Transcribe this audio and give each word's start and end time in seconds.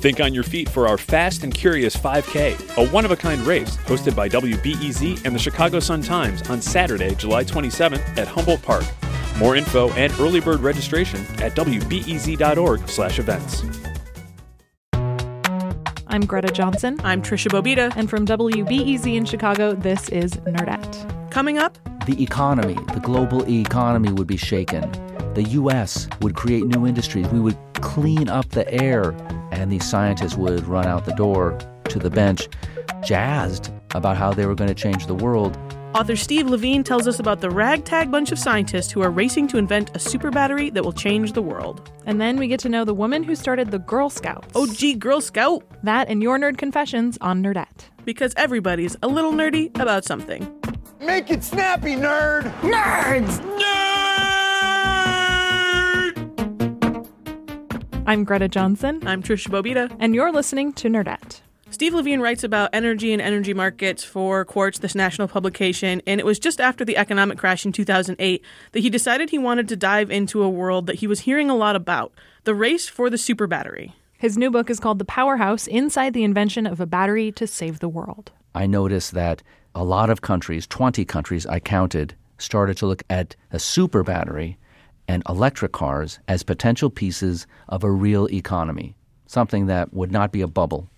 Think 0.00 0.20
on 0.20 0.32
your 0.32 0.44
feet 0.44 0.68
for 0.68 0.88
our 0.88 0.96
Fast 0.96 1.44
and 1.44 1.52
Curious 1.52 1.94
5K, 1.94 2.78
a 2.78 2.88
one 2.90 3.04
of 3.04 3.10
a 3.10 3.16
kind 3.16 3.42
race 3.42 3.76
hosted 3.78 4.16
by 4.16 4.28
WBEZ 4.28 5.26
and 5.26 5.34
the 5.34 5.38
Chicago 5.38 5.78
Sun 5.78 6.02
Times 6.02 6.48
on 6.48 6.62
Saturday, 6.62 7.14
July 7.14 7.44
27th 7.44 8.16
at 8.16 8.26
Humboldt 8.26 8.62
Park. 8.62 8.84
More 9.38 9.56
info 9.56 9.90
and 9.92 10.10
early 10.20 10.40
bird 10.40 10.60
registration 10.60 11.20
at 11.42 11.54
wbez.org/events. 11.54 13.90
I'm 16.12 16.26
Greta 16.26 16.52
Johnson. 16.52 17.00
I'm 17.04 17.22
Tricia 17.22 17.48
Bobeda. 17.48 17.92
And 17.94 18.10
from 18.10 18.26
WBEZ 18.26 19.16
in 19.16 19.24
Chicago, 19.24 19.74
this 19.74 20.08
is 20.08 20.32
Nerdette. 20.38 21.30
Coming 21.30 21.58
up, 21.58 21.78
the 22.06 22.20
economy, 22.20 22.74
the 22.94 23.00
global 23.00 23.48
economy 23.48 24.12
would 24.12 24.26
be 24.26 24.36
shaken. 24.36 24.90
The 25.34 25.44
U.S. 25.50 26.08
would 26.22 26.34
create 26.34 26.64
new 26.64 26.86
industries. 26.86 27.28
We 27.28 27.38
would 27.38 27.56
clean 27.74 28.28
up 28.28 28.48
the 28.50 28.68
air, 28.72 29.12
and 29.52 29.70
these 29.70 29.88
scientists 29.88 30.36
would 30.36 30.66
run 30.66 30.86
out 30.86 31.04
the 31.04 31.14
door 31.14 31.56
to 31.84 31.98
the 31.98 32.10
bench, 32.10 32.48
jazzed 33.04 33.72
about 33.94 34.16
how 34.16 34.32
they 34.32 34.46
were 34.46 34.54
going 34.54 34.68
to 34.68 34.74
change 34.74 35.06
the 35.06 35.14
world. 35.14 35.56
Author 35.94 36.14
Steve 36.16 36.48
Levine 36.48 36.84
tells 36.84 37.08
us 37.08 37.18
about 37.18 37.40
the 37.40 37.50
ragtag 37.50 38.10
bunch 38.10 38.30
of 38.30 38.38
scientists 38.38 38.92
who 38.92 39.02
are 39.02 39.10
racing 39.10 39.48
to 39.48 39.58
invent 39.58 39.94
a 39.94 39.98
super 39.98 40.30
battery 40.30 40.70
that 40.70 40.84
will 40.84 40.92
change 40.92 41.32
the 41.32 41.42
world. 41.42 41.90
And 42.06 42.20
then 42.20 42.36
we 42.36 42.46
get 42.46 42.60
to 42.60 42.68
know 42.68 42.84
the 42.84 42.94
woman 42.94 43.24
who 43.24 43.34
started 43.34 43.70
the 43.70 43.80
Girl 43.80 44.08
Scouts. 44.08 44.48
Oh, 44.54 44.66
gee, 44.66 44.94
Girl 44.94 45.20
Scout! 45.20 45.64
That 45.82 46.08
and 46.08 46.22
your 46.22 46.38
nerd 46.38 46.58
confessions 46.58 47.18
on 47.20 47.42
Nerdette. 47.42 47.88
Because 48.04 48.34
everybody's 48.36 48.96
a 49.02 49.08
little 49.08 49.32
nerdy 49.32 49.76
about 49.80 50.04
something. 50.04 50.48
Make 51.00 51.30
it 51.30 51.42
snappy, 51.42 51.96
nerd! 51.96 52.52
Nerds! 52.60 53.40
Nerd! 53.58 53.89
I'm 58.10 58.24
Greta 58.24 58.48
Johnson. 58.48 59.06
I'm 59.06 59.22
Tricia 59.22 59.50
Bobeda. 59.50 59.96
And 60.00 60.16
you're 60.16 60.32
listening 60.32 60.72
to 60.72 60.88
Nerdette. 60.88 61.42
Steve 61.70 61.94
Levine 61.94 62.18
writes 62.18 62.42
about 62.42 62.70
energy 62.72 63.12
and 63.12 63.22
energy 63.22 63.54
markets 63.54 64.02
for 64.02 64.44
Quartz, 64.44 64.80
this 64.80 64.96
national 64.96 65.28
publication, 65.28 66.02
and 66.08 66.18
it 66.18 66.26
was 66.26 66.40
just 66.40 66.60
after 66.60 66.84
the 66.84 66.96
economic 66.96 67.38
crash 67.38 67.64
in 67.64 67.70
2008 67.70 68.44
that 68.72 68.80
he 68.80 68.90
decided 68.90 69.30
he 69.30 69.38
wanted 69.38 69.68
to 69.68 69.76
dive 69.76 70.10
into 70.10 70.42
a 70.42 70.50
world 70.50 70.88
that 70.88 70.96
he 70.96 71.06
was 71.06 71.20
hearing 71.20 71.48
a 71.50 71.54
lot 71.54 71.76
about 71.76 72.12
the 72.42 72.52
race 72.52 72.88
for 72.88 73.10
the 73.10 73.16
super 73.16 73.46
battery. 73.46 73.94
His 74.18 74.36
new 74.36 74.50
book 74.50 74.70
is 74.70 74.80
called 74.80 74.98
The 74.98 75.04
Powerhouse 75.04 75.68
Inside 75.68 76.12
the 76.12 76.24
Invention 76.24 76.66
of 76.66 76.80
a 76.80 76.86
Battery 76.86 77.30
to 77.30 77.46
Save 77.46 77.78
the 77.78 77.88
World. 77.88 78.32
I 78.56 78.66
noticed 78.66 79.12
that 79.14 79.40
a 79.72 79.84
lot 79.84 80.10
of 80.10 80.20
countries, 80.20 80.66
20 80.66 81.04
countries 81.04 81.46
I 81.46 81.60
counted, 81.60 82.16
started 82.38 82.76
to 82.78 82.86
look 82.86 83.04
at 83.08 83.36
a 83.52 83.60
super 83.60 84.02
battery 84.02 84.58
and 85.10 85.24
electric 85.28 85.72
cars 85.72 86.20
as 86.28 86.44
potential 86.44 86.88
pieces 86.88 87.46
of 87.68 87.82
a 87.82 87.90
real 87.90 88.26
economy, 88.26 88.94
something 89.26 89.66
that 89.66 89.92
would 89.92 90.12
not 90.12 90.30
be 90.30 90.40
a 90.40 90.46
bubble 90.46 90.88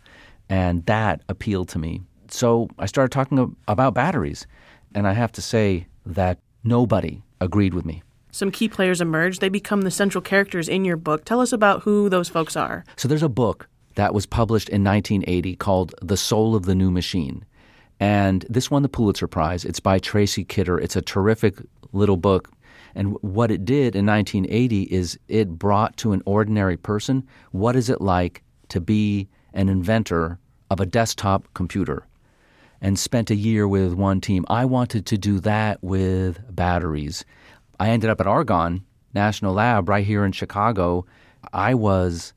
and 0.51 0.85
that 0.85 1.23
appealed 1.31 1.67
to 1.71 1.79
me. 1.79 2.03
So 2.29 2.69
I 2.79 2.85
started 2.85 3.11
talking 3.11 3.57
about 3.67 3.95
batteries. 3.95 4.47
And 4.95 5.09
I 5.09 5.15
have 5.15 5.33
to 5.33 5.41
say 5.41 5.87
that 6.05 6.39
nobody 6.63 7.23
agreed 7.41 7.73
with 7.73 7.87
me. 7.87 8.03
Some 8.31 8.51
key 8.51 8.69
players 8.69 9.01
emerge. 9.01 9.39
They 9.39 9.49
become 9.49 9.81
the 9.81 9.91
central 9.91 10.21
characters 10.21 10.69
in 10.69 10.85
your 10.85 10.99
book. 10.99 11.25
Tell 11.25 11.41
us 11.41 11.53
about 11.53 11.83
who 11.85 12.11
those 12.11 12.29
folks 12.29 12.55
are. 12.55 12.85
So 12.97 13.09
there's 13.09 13.23
a 13.23 13.31
book 13.31 13.67
that 13.95 14.13
was 14.13 14.27
published 14.27 14.69
in 14.69 14.85
1980 14.85 15.57
called 15.57 15.95
The 16.03 16.19
Soul 16.19 16.55
of 16.55 16.67
the 16.67 16.75
New 16.75 16.91
Machine. 16.91 17.47
And 17.99 18.45
this 18.51 18.71
won 18.71 18.83
the 18.83 18.91
Pulitzer 18.91 19.27
Prize. 19.27 19.65
It's 19.65 19.81
by 19.81 19.99
Tracy 19.99 20.45
Kidder. 20.45 20.79
It's 20.79 20.97
a 20.97 21.03
terrific 21.03 21.55
little 21.93 22.19
book. 22.19 22.51
And 22.95 23.17
what 23.23 23.51
it 23.51 23.65
did 23.65 23.97
in 23.97 24.07
1980 24.07 24.83
is 24.83 25.19
it 25.29 25.59
brought 25.59 25.97
to 25.99 26.13
an 26.13 26.23
ordinary 26.27 26.77
person 26.77 27.27
what 27.51 27.77
is 27.77 27.89
it 27.89 28.01
like 28.01 28.43
to 28.69 28.81
be 28.81 29.29
an 29.55 29.69
inventor 29.69 30.39
of 30.71 30.81
a 30.81 30.87
desktop 30.87 31.47
computer 31.55 32.07
and 32.81 32.99
spent 32.99 33.31
a 33.31 33.37
year 33.37 33.69
with 33.69 33.95
one 33.95 34.21
team. 34.21 34.45
I 34.49 34.65
wanted 34.65 35.07
to 35.07 35.19
do 35.19 35.39
that 35.41 35.83
with 35.83 36.41
batteries. 36.55 37.25
I 37.79 37.91
ended 37.91 38.11
up 38.11 38.21
at 38.21 38.27
Argonne 38.27 38.85
National 39.15 39.55
Lab 39.55 39.89
right 39.89 40.05
here 40.05 40.25
in 40.25 40.33
Chicago. 40.33 41.07
I 41.53 41.75
was 41.75 42.33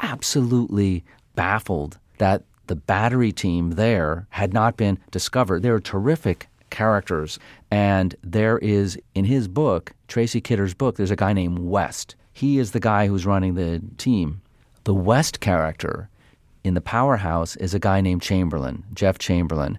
absolutely 0.00 1.04
baffled 1.34 1.98
that 2.18 2.44
the 2.66 2.76
battery 2.76 3.32
team 3.32 3.72
there 3.72 4.26
had 4.30 4.52
not 4.52 4.76
been 4.76 4.98
discovered. 5.10 5.62
They're 5.62 5.80
terrific 5.80 6.48
characters. 6.70 7.38
And 7.70 8.14
there 8.22 8.58
is, 8.58 8.98
in 9.14 9.24
his 9.24 9.48
book, 9.48 9.92
Tracy 10.08 10.40
Kidder's 10.40 10.74
book, 10.74 10.96
there's 10.96 11.10
a 11.10 11.16
guy 11.16 11.32
named 11.32 11.58
West. 11.58 12.16
He 12.32 12.58
is 12.58 12.72
the 12.72 12.80
guy 12.80 13.06
who's 13.06 13.26
running 13.26 13.54
the 13.54 13.80
team. 13.98 14.42
The 14.84 14.94
West 14.94 15.40
character 15.40 16.08
in 16.64 16.74
the 16.74 16.80
powerhouse 16.80 17.56
is 17.56 17.74
a 17.74 17.78
guy 17.78 18.00
named 18.00 18.22
Chamberlain, 18.22 18.84
Jeff 18.92 19.18
Chamberlain. 19.18 19.78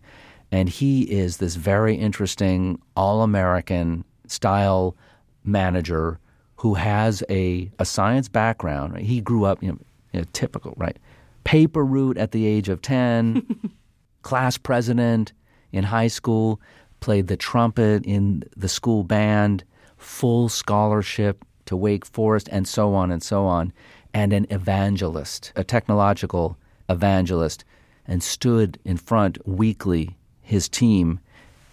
And 0.52 0.70
he 0.70 1.04
is 1.04 1.38
this 1.38 1.56
very 1.56 1.96
interesting, 1.96 2.82
all 2.96 3.22
American 3.22 4.06
style 4.28 4.96
manager 5.44 6.20
who 6.58 6.74
has 6.74 7.24
a, 7.30 7.70
a 7.80 7.86
science 7.86 8.28
background. 8.28 8.98
He 8.98 9.22
grew 9.22 9.46
up, 9.46 9.62
you 9.62 9.70
know, 9.70 9.80
you 10.14 10.22
know, 10.22 10.26
typical, 10.34 10.74
right? 10.78 10.98
Paper 11.44 11.86
route 11.86 12.18
at 12.18 12.32
the 12.32 12.46
age 12.46 12.70
of 12.70 12.82
10, 12.82 13.72
class 14.22 14.58
president 14.58 15.34
in 15.72 15.84
high 15.84 16.08
school, 16.08 16.60
played 17.00 17.28
the 17.28 17.38
trumpet 17.38 18.06
in 18.06 18.44
the 18.56 18.70
school 18.70 19.04
band, 19.04 19.64
full 19.98 20.50
scholarship 20.50 21.44
to 21.66 21.76
Wake 21.76 22.06
Forest, 22.06 22.50
and 22.52 22.68
so 22.68 22.94
on 22.94 23.12
and 23.12 23.22
so 23.22 23.46
on, 23.46 23.74
and 24.14 24.34
an 24.34 24.48
evangelist, 24.50 25.52
a 25.56 25.64
technological 25.64 26.58
evangelist 26.90 27.66
and 28.08 28.24
stood 28.24 28.80
in 28.86 28.98
front 28.98 29.46
weekly, 29.48 30.16
his 30.42 30.70
team, 30.70 31.20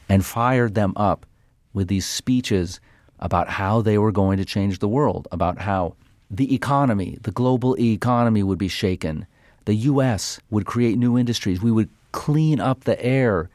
and 0.09 0.25
fired 0.25 0.75
them 0.75 0.93
up 0.97 1.25
with 1.73 1.89
these 1.89 2.07
speeches 2.07 2.81
about 3.21 3.49
how 3.49 3.81
they 3.81 3.97
were 3.97 4.13
going 4.13 4.37
to 4.37 4.45
change 4.45 4.81
the 4.81 4.89
world, 4.89 5.29
about 5.33 5.59
how 5.59 5.95
the 6.31 6.55
economy, 6.55 7.19
the 7.23 7.31
global 7.31 7.79
economy 7.79 8.43
would 8.43 8.59
be 8.59 8.69
shaken. 8.69 9.27
The 9.65 9.75
U.S. 9.75 10.41
would 10.51 10.67
create 10.67 10.99
new 10.99 11.17
industries. 11.17 11.63
We 11.63 11.71
would 11.71 11.89
clean 12.13 12.61
up 12.61 12.85
the 12.85 13.03
air. 13.03 13.49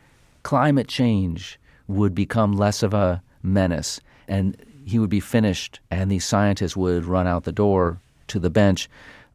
Climate 0.43 0.87
change 0.87 1.59
would 1.87 2.13
become 2.13 2.53
less 2.53 2.83
of 2.83 2.93
a 2.93 3.21
menace. 3.43 3.99
And 4.27 4.55
he 4.85 4.99
would 4.99 5.09
be 5.09 5.19
finished, 5.19 5.79
and 5.91 6.11
these 6.11 6.25
scientists 6.25 6.75
would 6.75 7.05
run 7.05 7.27
out 7.27 7.43
the 7.43 7.51
door 7.51 8.01
to 8.27 8.39
the 8.39 8.49
bench, 8.49 8.89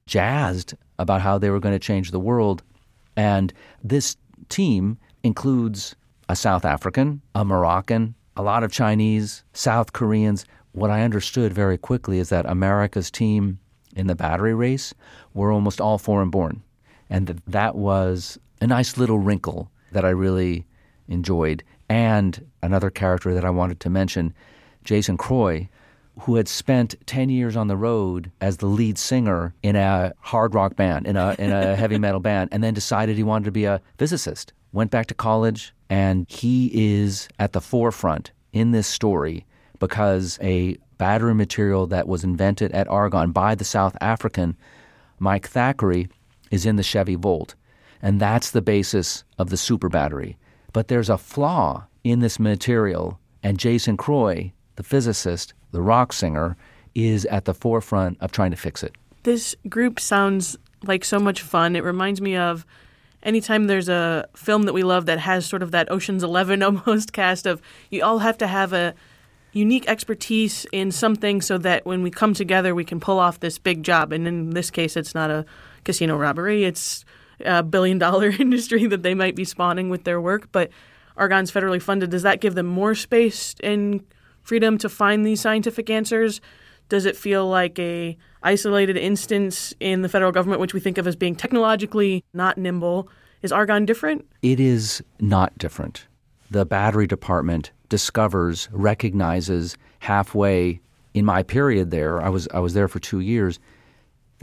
jazzed 0.06 0.74
about 0.98 1.20
how 1.20 1.38
they 1.38 1.50
were 1.50 1.60
going 1.60 1.74
to 1.74 1.78
change 1.78 2.10
the 2.10 2.20
world. 2.20 2.62
And 3.16 3.52
this 3.82 4.16
team 4.48 4.98
includes 5.22 5.94
a 6.28 6.36
South 6.36 6.64
African, 6.64 7.20
a 7.34 7.44
Moroccan, 7.44 8.14
a 8.36 8.42
lot 8.42 8.64
of 8.64 8.72
Chinese, 8.72 9.44
South 9.52 9.92
Koreans. 9.92 10.44
What 10.72 10.90
I 10.90 11.02
understood 11.02 11.52
very 11.52 11.78
quickly 11.78 12.18
is 12.18 12.30
that 12.30 12.46
America's 12.46 13.10
team 13.10 13.58
in 13.94 14.06
the 14.06 14.14
battery 14.16 14.54
race 14.54 14.92
were 15.34 15.52
almost 15.52 15.80
all 15.80 15.98
foreign 15.98 16.30
born. 16.30 16.62
And 17.08 17.26
that, 17.28 17.46
that 17.46 17.74
was 17.76 18.38
a 18.60 18.66
nice 18.66 18.96
little 18.96 19.18
wrinkle 19.18 19.70
that 19.92 20.04
I 20.04 20.10
really 20.10 20.66
enjoyed. 21.08 21.62
And 21.88 22.46
another 22.62 22.90
character 22.90 23.34
that 23.34 23.44
I 23.44 23.50
wanted 23.50 23.80
to 23.80 23.90
mention, 23.90 24.34
Jason 24.84 25.16
Croy, 25.16 25.68
who 26.20 26.36
had 26.36 26.48
spent 26.48 26.94
10 27.06 27.28
years 27.28 27.56
on 27.56 27.66
the 27.66 27.76
road 27.76 28.30
as 28.40 28.58
the 28.58 28.66
lead 28.66 28.98
singer 28.98 29.54
in 29.62 29.76
a 29.76 30.12
hard 30.20 30.54
rock 30.54 30.76
band, 30.76 31.06
in 31.06 31.16
a, 31.16 31.34
in 31.38 31.50
a 31.50 31.74
heavy 31.76 31.98
metal 31.98 32.20
band, 32.20 32.50
and 32.52 32.62
then 32.62 32.74
decided 32.74 33.16
he 33.16 33.22
wanted 33.22 33.44
to 33.46 33.50
be 33.50 33.64
a 33.64 33.80
physicist. 33.98 34.52
Went 34.72 34.90
back 34.90 35.06
to 35.06 35.14
college, 35.14 35.74
and 35.90 36.26
he 36.28 36.70
is 36.72 37.28
at 37.38 37.52
the 37.52 37.60
forefront 37.60 38.30
in 38.52 38.70
this 38.70 38.86
story 38.86 39.44
because 39.78 40.38
a 40.40 40.76
battery 40.98 41.34
material 41.34 41.86
that 41.88 42.08
was 42.08 42.24
invented 42.24 42.72
at 42.72 42.88
Argonne 42.88 43.32
by 43.32 43.54
the 43.54 43.64
South 43.64 43.96
African 44.00 44.56
Mike 45.18 45.48
Thackeray 45.48 46.08
is 46.50 46.64
in 46.64 46.76
the 46.76 46.82
Chevy 46.82 47.16
Volt. 47.16 47.54
And 48.00 48.20
that's 48.20 48.50
the 48.50 48.62
basis 48.62 49.24
of 49.38 49.50
the 49.50 49.56
super 49.56 49.88
battery. 49.88 50.36
But 50.74 50.88
there's 50.88 51.08
a 51.08 51.16
flaw 51.16 51.86
in 52.02 52.18
this 52.18 52.38
material, 52.38 53.18
and 53.44 53.58
Jason 53.58 53.96
Croy, 53.96 54.52
the 54.74 54.82
physicist, 54.82 55.54
the 55.70 55.80
rock 55.80 56.12
singer, 56.12 56.56
is 56.96 57.24
at 57.26 57.44
the 57.44 57.54
forefront 57.54 58.18
of 58.20 58.32
trying 58.32 58.50
to 58.50 58.56
fix 58.56 58.82
it. 58.82 58.94
This 59.22 59.54
group 59.68 60.00
sounds 60.00 60.58
like 60.82 61.04
so 61.04 61.20
much 61.20 61.42
fun. 61.42 61.76
It 61.76 61.84
reminds 61.84 62.20
me 62.20 62.36
of 62.36 62.66
anytime 63.22 63.68
there's 63.68 63.88
a 63.88 64.28
film 64.34 64.64
that 64.64 64.72
we 64.72 64.82
love 64.82 65.06
that 65.06 65.20
has 65.20 65.46
sort 65.46 65.62
of 65.62 65.70
that 65.70 65.90
Ocean's 65.92 66.24
Eleven 66.24 66.60
almost 66.64 67.12
cast 67.12 67.46
of 67.46 67.62
you 67.88 68.02
all 68.02 68.18
have 68.18 68.36
to 68.38 68.48
have 68.48 68.72
a 68.72 68.94
unique 69.52 69.88
expertise 69.88 70.66
in 70.72 70.90
something 70.90 71.40
so 71.40 71.56
that 71.56 71.86
when 71.86 72.02
we 72.02 72.10
come 72.10 72.34
together 72.34 72.74
we 72.74 72.84
can 72.84 72.98
pull 72.98 73.20
off 73.20 73.38
this 73.38 73.58
big 73.58 73.84
job. 73.84 74.12
And 74.12 74.26
in 74.26 74.50
this 74.50 74.72
case, 74.72 74.96
it's 74.96 75.14
not 75.14 75.30
a 75.30 75.46
casino 75.84 76.16
robbery; 76.16 76.64
it's 76.64 77.04
a 77.44 77.62
billion 77.62 77.98
dollar 77.98 78.28
industry 78.38 78.86
that 78.86 79.02
they 79.02 79.14
might 79.14 79.36
be 79.36 79.44
spawning 79.44 79.88
with 79.88 80.04
their 80.04 80.20
work. 80.20 80.48
But 80.52 80.70
Argonne's 81.16 81.50
federally 81.50 81.80
funded. 81.80 82.10
Does 82.10 82.22
that 82.22 82.40
give 82.40 82.54
them 82.54 82.66
more 82.66 82.94
space 82.94 83.54
and 83.62 84.04
freedom 84.42 84.78
to 84.78 84.88
find 84.88 85.24
these 85.24 85.40
scientific 85.40 85.90
answers? 85.90 86.40
Does 86.88 87.06
it 87.06 87.16
feel 87.16 87.48
like 87.48 87.78
a 87.78 88.16
isolated 88.42 88.96
instance 88.96 89.72
in 89.80 90.02
the 90.02 90.08
federal 90.08 90.32
government, 90.32 90.60
which 90.60 90.74
we 90.74 90.80
think 90.80 90.98
of 90.98 91.06
as 91.06 91.16
being 91.16 91.34
technologically 91.34 92.24
not 92.34 92.58
nimble? 92.58 93.08
Is 93.42 93.52
Argonne 93.52 93.86
different? 93.86 94.26
It 94.42 94.60
is 94.60 95.02
not 95.20 95.56
different. 95.58 96.06
The 96.50 96.66
battery 96.66 97.06
department 97.06 97.72
discovers, 97.88 98.68
recognizes 98.72 99.76
halfway 100.00 100.80
in 101.14 101.24
my 101.24 101.42
period 101.42 101.90
there, 101.90 102.20
I 102.20 102.28
was 102.28 102.48
I 102.52 102.58
was 102.58 102.74
there 102.74 102.88
for 102.88 102.98
two 102.98 103.20
years, 103.20 103.60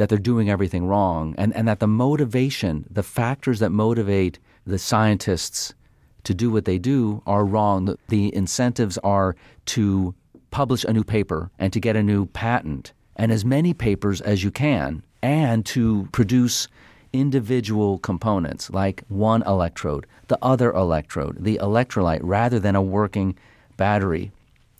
that 0.01 0.09
they're 0.09 0.18
doing 0.18 0.50
everything 0.50 0.88
wrong 0.88 1.36
and, 1.38 1.56
and 1.56 1.68
that 1.68 1.80
the 1.80 1.86
motivation, 1.86 2.88
the 2.89 3.03
factors 3.03 3.59
that 3.59 3.69
motivate 3.69 4.39
the 4.65 4.80
scientists 4.80 5.75
to 6.24 6.33
do 6.33 6.50
what 6.50 6.65
they 6.65 6.80
do 6.80 7.21
are 7.27 7.45
wrong. 7.45 7.95
The, 8.07 8.33
incentives 8.33 8.98
are 9.03 9.36
to 9.68 10.15
publish 10.50 10.83
a 10.86 10.92
new 10.92 11.03
paper 11.03 11.51
and 11.59 11.71
to 11.71 11.80
get 11.80 11.95
a 11.95 12.01
new 12.01 12.25
patent 12.25 12.94
and 13.15 13.31
as 13.31 13.45
many 13.45 13.75
papers 13.75 14.21
as 14.21 14.44
you 14.44 14.50
can 14.50 15.03
and 15.21 15.63
to 15.68 16.09
produce 16.12 16.68
individual 17.13 18.00
components 18.00 18.71
like 18.71 19.03
one 19.07 19.44
electrode, 19.44 20.07
the 20.30 20.39
other 20.42 20.71
electrode, 20.71 21.44
the 21.44 21.59
electrolyte 21.62 22.21
rather 22.24 22.59
than 22.59 22.75
a 22.75 22.81
working 22.81 23.38
battery. 23.77 24.31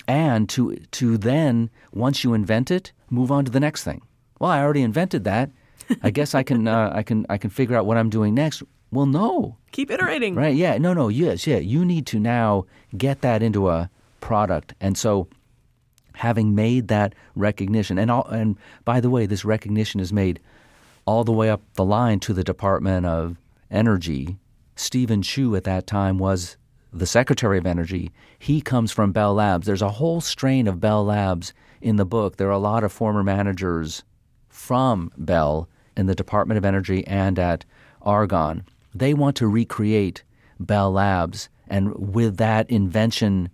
And 0.08 0.50
to 0.50 0.78
to 0.78 1.20
then 1.20 1.70
once 1.94 2.24
you 2.24 2.34
invent 2.34 2.72
it, 2.72 2.92
move 3.12 3.32
on 3.32 3.46
to 3.46 3.52
the 3.52 3.60
next 3.60 3.84
thing. 3.84 4.02
Well, 4.42 4.50
I 4.50 4.60
already 4.64 4.82
invented 4.82 5.24
that. 5.26 5.52
I 6.02 6.10
guess 6.18 6.34
I 6.34 6.42
can 6.42 6.68
uh, 6.68 6.92
I 6.96 7.04
can 7.04 7.28
I 7.30 7.38
can 7.38 7.52
figure 7.52 7.76
out 7.78 7.86
what 7.86 7.98
I'm 7.98 8.10
doing 8.10 8.34
next. 8.34 8.64
Well, 8.92 9.06
no. 9.06 9.58
Keep 9.72 9.92
iterating. 9.92 10.34
Right? 10.34 10.56
Yeah. 10.56 10.80
No, 10.80 10.94
no. 10.94 11.10
Yes, 11.10 11.46
yeah. 11.46 11.60
You 11.60 11.86
need 11.86 12.08
to 12.08 12.20
now 12.20 12.66
get 12.98 13.22
that 13.22 13.44
into 13.44 13.70
a 13.70 13.92
product. 14.20 14.74
And 14.82 14.98
so 14.98 15.28
having 16.16 16.56
made 16.56 16.88
that 16.88 17.14
recognition 17.36 18.00
and 18.00 18.10
all, 18.10 18.26
and 18.26 18.58
by 18.84 19.00
the 19.00 19.12
way, 19.12 19.28
this 19.28 19.46
recognition 19.46 20.00
is 20.00 20.12
made 20.12 20.40
all 21.06 21.24
the 21.24 21.32
way 21.32 21.52
up 21.52 21.62
the 21.76 21.86
line 21.86 22.20
to 22.22 22.34
the 22.34 22.44
Department 22.44 23.06
of 23.06 23.38
Energy. 23.70 24.38
Stephen 24.76 25.22
Chu 25.22 25.56
at 25.56 25.66
that 25.66 25.86
time 25.86 26.18
was 26.18 26.58
the 26.92 27.06
Secretary 27.06 27.60
of 27.60 27.68
Energy. 27.68 28.10
He 28.40 28.60
comes 28.60 28.92
from 28.92 29.12
Bell 29.12 29.36
Labs. 29.36 29.68
There's 29.68 29.84
a 29.84 29.90
whole 29.90 30.20
strain 30.20 30.68
of 30.68 30.82
Bell 30.82 31.06
Labs 31.06 31.54
in 31.80 31.98
the 31.98 32.06
book. 32.06 32.38
There 32.38 32.48
are 32.48 32.52
a 32.52 32.58
lot 32.58 32.84
of 32.84 32.92
former 32.92 33.24
managers 33.24 34.04
from 34.52 35.12
Bell 35.18 35.68
in 35.98 36.06
the 36.06 36.16
Department 36.16 36.58
of 36.58 36.66
Energy 36.66 37.06
and 37.08 37.40
at 37.40 37.66
Argonne. 38.04 38.64
They 38.94 39.14
want 39.14 39.36
to 39.38 39.48
recreate 39.48 40.24
Bell 40.60 40.92
Labs 40.92 41.50
and 41.68 41.96
with 41.96 42.38
that 42.38 42.70
invention 42.70 43.50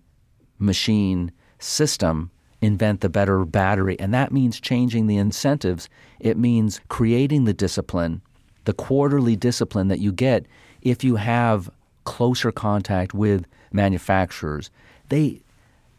machine 0.59 1.31
system 1.59 2.31
invent 2.61 3.01
the 3.01 3.09
better 3.09 3.45
battery. 3.45 3.99
And 3.99 4.13
that 4.13 4.31
means 4.31 4.59
changing 4.59 5.07
the 5.07 5.17
incentives. 5.17 5.87
It 6.19 6.37
means 6.37 6.81
creating 6.89 7.45
the 7.45 7.53
discipline, 7.53 8.21
the 8.65 8.73
quarterly 8.73 9.35
discipline 9.35 9.87
that 9.89 9.99
you 9.99 10.11
get 10.11 10.45
if 10.81 11.03
you 11.03 11.17
have 11.17 11.69
closer 12.03 12.51
contact 12.51 13.13
with 13.13 13.45
manufacturers. 13.71 14.71
They 15.09 15.41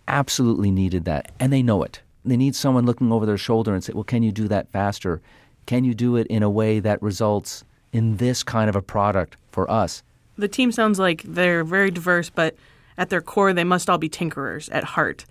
absolutely 0.08 0.70
needed 0.70 1.04
that, 1.04 1.30
and 1.38 1.52
they 1.52 1.62
know 1.62 1.82
it. 1.82 2.00
They 2.24 2.36
need 2.36 2.54
someone 2.54 2.86
looking 2.86 3.12
over 3.12 3.26
their 3.26 3.38
shoulder 3.38 3.74
and 3.74 3.82
say, 3.82 3.92
Well, 3.92 4.04
can 4.04 4.22
you 4.22 4.32
do 4.32 4.48
that 4.48 4.70
faster? 4.70 5.20
Can 5.66 5.84
you 5.84 5.94
do 5.94 6.16
it 6.16 6.26
in 6.28 6.42
a 6.42 6.50
way 6.50 6.80
that 6.80 7.02
results 7.02 7.64
in 7.92 8.16
this 8.16 8.42
kind 8.42 8.68
of 8.68 8.76
a 8.76 8.82
product 8.82 9.36
for 9.50 9.70
us? 9.70 10.02
The 10.36 10.48
team 10.48 10.72
sounds 10.72 10.98
like 10.98 11.22
they're 11.24 11.64
very 11.64 11.90
diverse, 11.90 12.30
but 12.30 12.56
at 12.96 13.10
their 13.10 13.20
core, 13.20 13.52
they 13.52 13.64
must 13.64 13.90
all 13.90 13.98
be 13.98 14.08
tinkerers 14.08 14.68
at 14.72 14.84
heart. 14.84 15.24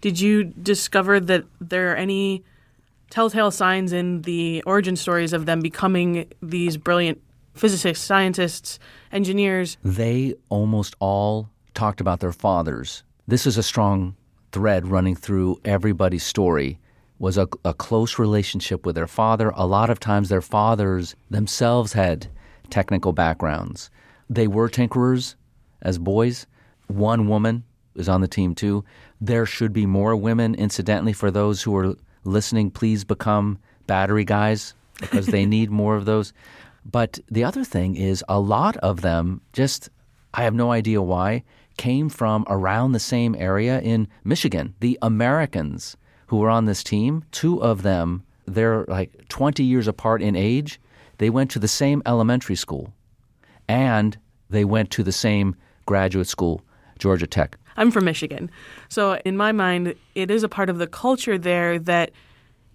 Did 0.00 0.20
you 0.20 0.44
discover 0.44 1.20
that 1.20 1.44
there 1.60 1.92
are 1.92 1.96
any 1.96 2.42
telltale 3.10 3.50
signs 3.50 3.92
in 3.92 4.22
the 4.22 4.62
origin 4.66 4.96
stories 4.96 5.32
of 5.32 5.46
them 5.46 5.60
becoming 5.60 6.26
these 6.42 6.76
brilliant 6.76 7.20
physicists, 7.54 8.04
scientists, 8.04 8.78
engineers? 9.12 9.76
They 9.82 10.34
almost 10.48 10.96
all 10.98 11.48
talked 11.74 12.00
about 12.00 12.20
their 12.20 12.32
fathers. 12.32 13.02
This 13.26 13.46
is 13.46 13.56
a 13.56 13.62
strong 13.62 14.16
thread 14.54 14.86
running 14.86 15.16
through 15.16 15.60
everybody's 15.64 16.22
story 16.22 16.78
was 17.18 17.36
a, 17.36 17.48
a, 17.64 17.74
close 17.74 18.20
relationship 18.20 18.86
with 18.86 18.94
their 18.94 19.08
father. 19.08 19.52
A 19.56 19.66
lot 19.66 19.90
of 19.90 19.98
times 19.98 20.28
their 20.28 20.40
fathers 20.40 21.16
themselves 21.28 21.92
had 21.92 22.28
technical 22.70 23.12
backgrounds. 23.12 23.90
They 24.30 24.46
were 24.46 24.68
tinkerers 24.68 25.34
as 25.82 25.98
boys. 25.98 26.46
One 26.86 27.28
woman 27.28 27.64
is 27.96 28.08
on 28.08 28.20
the 28.20 28.28
team 28.28 28.54
too. 28.54 28.84
There 29.20 29.44
should 29.44 29.72
be 29.72 29.86
more 29.86 30.14
women. 30.14 30.54
Incidentally, 30.54 31.12
for 31.12 31.32
those 31.32 31.62
who 31.62 31.76
are 31.76 31.96
listening, 32.22 32.70
please 32.70 33.02
become 33.02 33.58
battery 33.88 34.24
guys 34.24 34.74
because 35.00 35.26
they 35.26 35.46
need 35.56 35.68
more 35.68 35.96
of 35.96 36.04
those. 36.04 36.32
But 36.84 37.18
the 37.28 37.42
other 37.42 37.64
thing 37.64 37.96
is, 37.96 38.22
a 38.28 38.38
lot 38.38 38.76
of 38.76 39.00
them 39.00 39.40
just, 39.52 39.90
I 40.32 40.44
have 40.44 40.54
no 40.54 40.70
idea 40.70 41.02
why, 41.02 41.42
came 41.76 42.08
from 42.08 42.44
around 42.48 42.92
the 42.92 43.00
same 43.00 43.34
area 43.38 43.80
in 43.80 44.08
Michigan. 44.24 44.74
The 44.80 44.98
Americans 45.02 45.96
who 46.28 46.38
were 46.38 46.50
on 46.50 46.64
this 46.64 46.82
team, 46.82 47.24
two 47.30 47.62
of 47.62 47.82
them, 47.82 48.22
they're 48.46 48.84
like 48.84 49.28
20 49.28 49.62
years 49.62 49.88
apart 49.88 50.22
in 50.22 50.36
age. 50.36 50.80
They 51.18 51.30
went 51.30 51.50
to 51.52 51.58
the 51.58 51.68
same 51.68 52.02
elementary 52.06 52.56
school 52.56 52.92
and 53.68 54.16
they 54.50 54.64
went 54.64 54.90
to 54.92 55.02
the 55.02 55.12
same 55.12 55.56
graduate 55.86 56.26
school, 56.26 56.62
Georgia 56.98 57.26
Tech. 57.26 57.56
I'm 57.76 57.90
from 57.90 58.04
Michigan. 58.04 58.50
So, 58.88 59.18
in 59.24 59.36
my 59.36 59.52
mind, 59.52 59.94
it 60.14 60.30
is 60.30 60.42
a 60.42 60.48
part 60.48 60.70
of 60.70 60.78
the 60.78 60.86
culture 60.86 61.38
there 61.38 61.78
that 61.80 62.12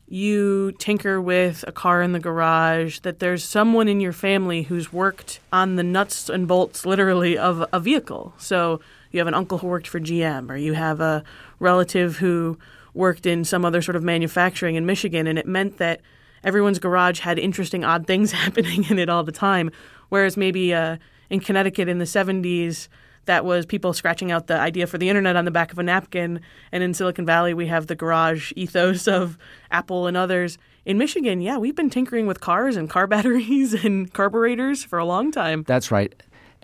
you 0.10 0.72
tinker 0.74 1.22
with 1.22 1.64
a 1.68 1.72
car 1.72 2.02
in 2.02 2.14
the 2.14 2.20
garage, 2.20 3.00
that 3.00 3.20
there's 3.20 3.44
someone 3.44 3.88
in 3.88 4.02
your 4.02 4.12
family 4.12 4.64
who's 4.64 4.92
worked 4.92 5.40
on 5.54 5.76
the 5.76 5.84
nuts 5.84 6.30
and 6.30 6.48
bolts, 6.48 6.86
literally, 6.86 7.38
of 7.38 7.64
a 7.72 7.80
vehicle. 7.80 8.34
So, 8.38 8.82
you 9.12 9.20
have 9.20 9.28
an 9.28 9.34
uncle 9.34 9.60
who 9.60 9.68
worked 9.68 9.88
for 9.88 10.00
GM, 10.00 10.50
or 10.50 10.58
you 10.58 10.74
have 10.74 11.00
a 11.00 11.24
relative 11.60 12.18
who 12.18 12.58
worked 12.94 13.26
in 13.26 13.46
some 13.46 13.64
other 13.66 13.82
sort 13.82 13.96
of 13.96 14.04
manufacturing 14.04 14.76
in 14.76 14.86
Michigan, 14.86 15.28
and 15.28 15.38
it 15.38 15.48
meant 15.48 15.78
that 15.78 16.02
everyone's 16.44 16.80
garage 16.80 17.20
had 17.20 17.38
interesting, 17.38 17.84
odd 17.84 18.08
things 18.08 18.32
happening 18.44 18.86
in 18.90 19.00
it 19.00 19.10
all 19.10 19.24
the 19.24 19.32
time. 19.32 19.72
Whereas 20.10 20.38
maybe 20.38 20.74
uh, 20.74 20.98
in 21.30 21.40
Connecticut 21.40 21.88
in 21.88 22.00
the 22.00 22.06
70s, 22.06 22.88
that 23.30 23.46
was 23.46 23.64
people 23.64 23.94
scratching 23.94 24.32
out 24.32 24.48
the 24.48 24.60
idea 24.60 24.88
for 24.88 24.98
the 24.98 25.08
internet 25.08 25.36
on 25.36 25.46
the 25.46 25.52
back 25.52 25.72
of 25.72 25.78
a 25.78 25.84
napkin. 25.84 26.42
And 26.72 26.82
in 26.82 26.96
Silicon 26.96 27.28
Valley, 27.28 27.54
we 27.54 27.68
have 27.68 27.86
the 27.86 27.96
garage 27.96 28.52
ethos 28.56 29.08
of 29.08 29.38
Apple 29.70 30.08
and 30.08 30.18
others. 30.18 30.58
In 30.84 30.98
Michigan, 30.98 31.40
yeah, 31.40 31.58
we've 31.58 31.76
been 31.76 31.92
tinkering 31.92 32.26
with 32.26 32.42
cars 32.42 32.76
and 32.76 32.90
car 32.90 33.06
batteries 33.16 33.86
and 33.86 34.12
carburetors 34.12 34.84
for 34.84 34.98
a 34.98 35.06
long 35.06 35.32
time. 35.32 35.64
That's 35.68 35.92
right. 35.92 36.12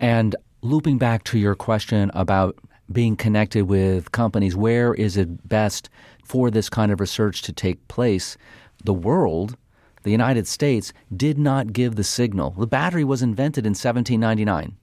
And 0.00 0.34
looping 0.60 0.98
back 0.98 1.22
to 1.24 1.38
your 1.38 1.54
question 1.54 2.10
about 2.14 2.58
being 2.90 3.14
connected 3.14 3.68
with 3.68 4.10
companies, 4.10 4.56
where 4.56 4.92
is 4.92 5.16
it 5.16 5.48
best 5.48 5.88
for 6.24 6.50
this 6.50 6.68
kind 6.68 6.90
of 6.90 6.98
research 6.98 7.42
to 7.42 7.52
take 7.52 7.86
place? 7.86 8.36
The 8.84 8.94
world, 8.94 9.56
the 10.02 10.10
United 10.10 10.48
States, 10.48 10.92
did 11.16 11.38
not 11.38 11.72
give 11.72 11.94
the 11.94 12.02
signal. 12.02 12.50
The 12.58 12.66
battery 12.66 13.04
was 13.04 13.22
invented 13.22 13.66
in 13.66 13.70
1799. 13.70 14.76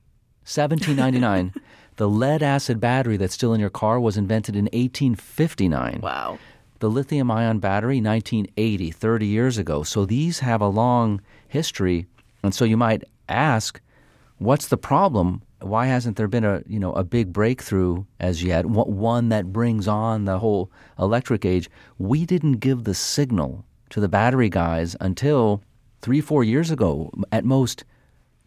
1799. 0.45 1.53
the 1.95 2.09
lead 2.09 2.43
acid 2.43 2.79
battery 2.79 3.17
that's 3.17 3.33
still 3.33 3.53
in 3.53 3.59
your 3.59 3.69
car 3.69 3.99
was 3.99 4.17
invented 4.17 4.55
in 4.55 4.65
1859. 4.65 5.99
Wow. 6.01 6.39
The 6.79 6.89
lithium 6.89 7.31
ion 7.31 7.59
battery, 7.59 8.01
1980, 8.01 8.91
30 8.91 9.25
years 9.25 9.57
ago. 9.57 9.83
So 9.83 10.05
these 10.05 10.39
have 10.39 10.61
a 10.61 10.67
long 10.67 11.21
history. 11.47 12.07
And 12.43 12.53
so 12.53 12.65
you 12.65 12.77
might 12.77 13.03
ask, 13.29 13.79
what's 14.37 14.67
the 14.67 14.77
problem? 14.77 15.41
Why 15.61 15.85
hasn't 15.85 16.17
there 16.17 16.27
been 16.27 16.43
a 16.43 16.61
you 16.67 16.77
know 16.77 16.91
a 16.91 17.05
big 17.05 17.31
breakthrough 17.31 18.03
as 18.19 18.43
yet? 18.43 18.65
One 18.65 19.29
that 19.29 19.53
brings 19.53 19.87
on 19.87 20.25
the 20.25 20.39
whole 20.39 20.69
electric 20.99 21.45
age. 21.45 21.69
We 21.97 22.25
didn't 22.25 22.53
give 22.53 22.83
the 22.83 22.93
signal 22.93 23.63
to 23.91 24.01
the 24.01 24.09
battery 24.09 24.49
guys 24.49 24.97
until 24.99 25.63
three, 26.01 26.19
four 26.19 26.43
years 26.43 26.69
ago, 26.69 27.11
at 27.31 27.45
most 27.45 27.85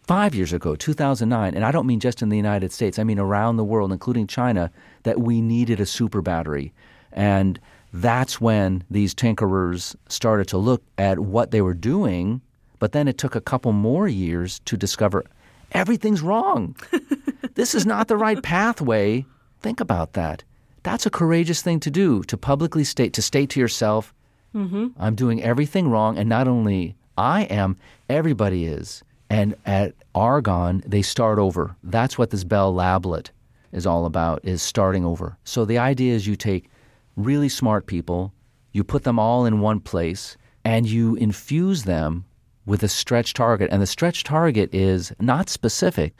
five 0.07 0.35
years 0.35 0.53
ago, 0.53 0.77
2009, 0.77 1.55
and 1.55 1.65
I 1.65 1.73
don't 1.73 1.87
mean 1.87 2.01
just 2.01 2.23
in 2.23 2.29
the 2.29 2.37
United 2.37 2.73
States, 2.73 2.99
I 2.99 3.05
mean 3.05 3.19
around 3.19 3.57
the 3.57 3.65
world, 3.65 3.93
including 3.93 4.27
China, 4.27 4.71
that 5.03 5.21
we 5.21 5.41
needed 5.41 5.81
a 5.81 5.87
super 5.87 6.23
battery. 6.23 6.73
And 7.13 7.59
that's 7.93 8.41
when 8.41 8.85
these 8.91 9.15
tinkerers 9.15 9.97
started 10.09 10.49
to 10.49 10.59
look 10.59 10.83
at 10.99 11.19
what 11.19 11.51
they 11.51 11.63
were 11.63 11.75
doing. 11.75 12.41
But 12.79 12.93
then 12.93 13.09
it 13.09 13.19
took 13.19 13.35
a 13.35 13.41
couple 13.41 13.73
more 13.73 14.07
years 14.07 14.61
to 14.67 14.77
discover 14.77 15.25
everything's 15.73 16.23
wrong. 16.23 16.77
this 17.55 17.75
is 17.75 17.87
not 17.87 18.09
the 18.09 18.17
right 18.17 18.43
pathway. 18.43 19.25
Think 19.61 19.81
about 19.81 20.13
that. 20.13 20.45
That's 20.83 21.07
a 21.07 21.11
courageous 21.11 21.63
thing 21.63 21.81
to 21.81 21.91
do 21.91 22.23
to 22.25 22.37
publicly 22.37 22.85
state, 22.85 23.13
to 23.15 23.23
state 23.23 23.51
to 23.51 23.61
yourself, 23.61 24.15
mm-hmm. 24.55 24.89
I'm 24.99 25.17
doing 25.17 25.43
everything 25.43 25.89
wrong. 25.89 26.17
And 26.17 26.29
not 26.29 26.47
only 26.47 26.95
I 27.19 27.43
am, 27.45 27.77
everybody 28.09 28.67
is. 28.67 29.03
And 29.29 29.57
at 29.67 29.95
Argonne, 30.15 30.83
they 30.87 31.03
start 31.03 31.39
over. 31.39 31.77
That's 31.83 32.17
what 32.17 32.31
this 32.31 32.45
Bell 32.45 32.73
Lablet 32.73 33.31
is 33.73 33.87
all 33.87 34.07
about, 34.07 34.41
is 34.45 34.63
starting 34.63 35.05
over. 35.05 35.37
So 35.45 35.65
the 35.65 35.79
idea 35.79 36.15
is 36.15 36.27
you 36.27 36.37
take 36.37 36.71
really 37.17 37.49
smart 37.49 37.87
people, 37.87 38.33
you 38.73 38.85
put 38.85 39.05
them 39.05 39.19
all 39.19 39.45
in 39.45 39.61
one 39.61 39.81
place, 39.81 40.37
and 40.65 40.89
you 40.89 41.17
infuse 41.17 41.85
them 41.85 42.25
with 42.67 42.83
a 42.83 42.89
stretch 42.89 43.35
target. 43.35 43.69
And 43.71 43.81
the 43.81 43.87
stretch 43.87 44.25
target 44.25 44.73
is 44.75 45.13
not 45.21 45.49
specific. 45.49 46.15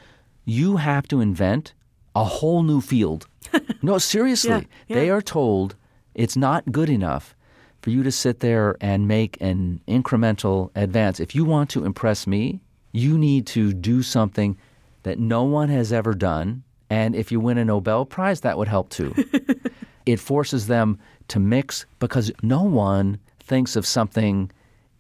You 0.45 0.77
have 0.77 1.07
to 1.09 1.21
invent 1.21 1.75
a 2.15 2.25
whole 2.25 2.63
new 2.63 2.81
field. 2.81 3.27
no, 3.83 3.99
seriously. 3.99 4.51
Yeah, 4.51 4.63
yeah. 4.89 4.97
They 4.97 5.11
are 5.11 5.23
told 5.23 5.77
it's 6.15 6.37
not 6.37 6.73
good 6.73 6.89
enough 6.89 7.37
for 7.83 7.91
you 7.91 8.03
to 8.03 8.11
sit 8.11 8.41
there 8.41 8.77
and 8.81 9.07
make 9.07 9.37
an 9.41 9.81
incremental 9.87 10.71
advance. 10.75 11.21
If 11.21 11.35
you 11.35 11.45
want 11.45 11.71
to 11.71 11.85
impress 11.85 12.27
me, 12.27 12.61
you 12.97 13.19
need 13.19 13.47
to 13.49 13.73
do 13.73 14.03
something 14.03 14.57
that 15.03 15.19
no 15.19 15.45
one 15.45 15.69
has 15.69 15.93
ever 15.93 16.15
done. 16.15 16.63
And 16.89 17.15
if 17.15 17.31
you 17.31 17.41
win 17.41 17.59
a 17.59 17.65
Nobel 17.65 18.07
Prize, 18.07 18.41
that 18.41 18.57
would 18.57 18.69
help 18.69 18.91
too. 18.91 19.15
it 20.07 20.19
forces 20.19 20.67
them 20.67 20.99
to 21.29 21.39
mix 21.39 21.85
because 21.99 22.33
no 22.43 22.63
one 22.63 23.19
thinks 23.41 23.77
of 23.77 23.87
something 23.87 24.51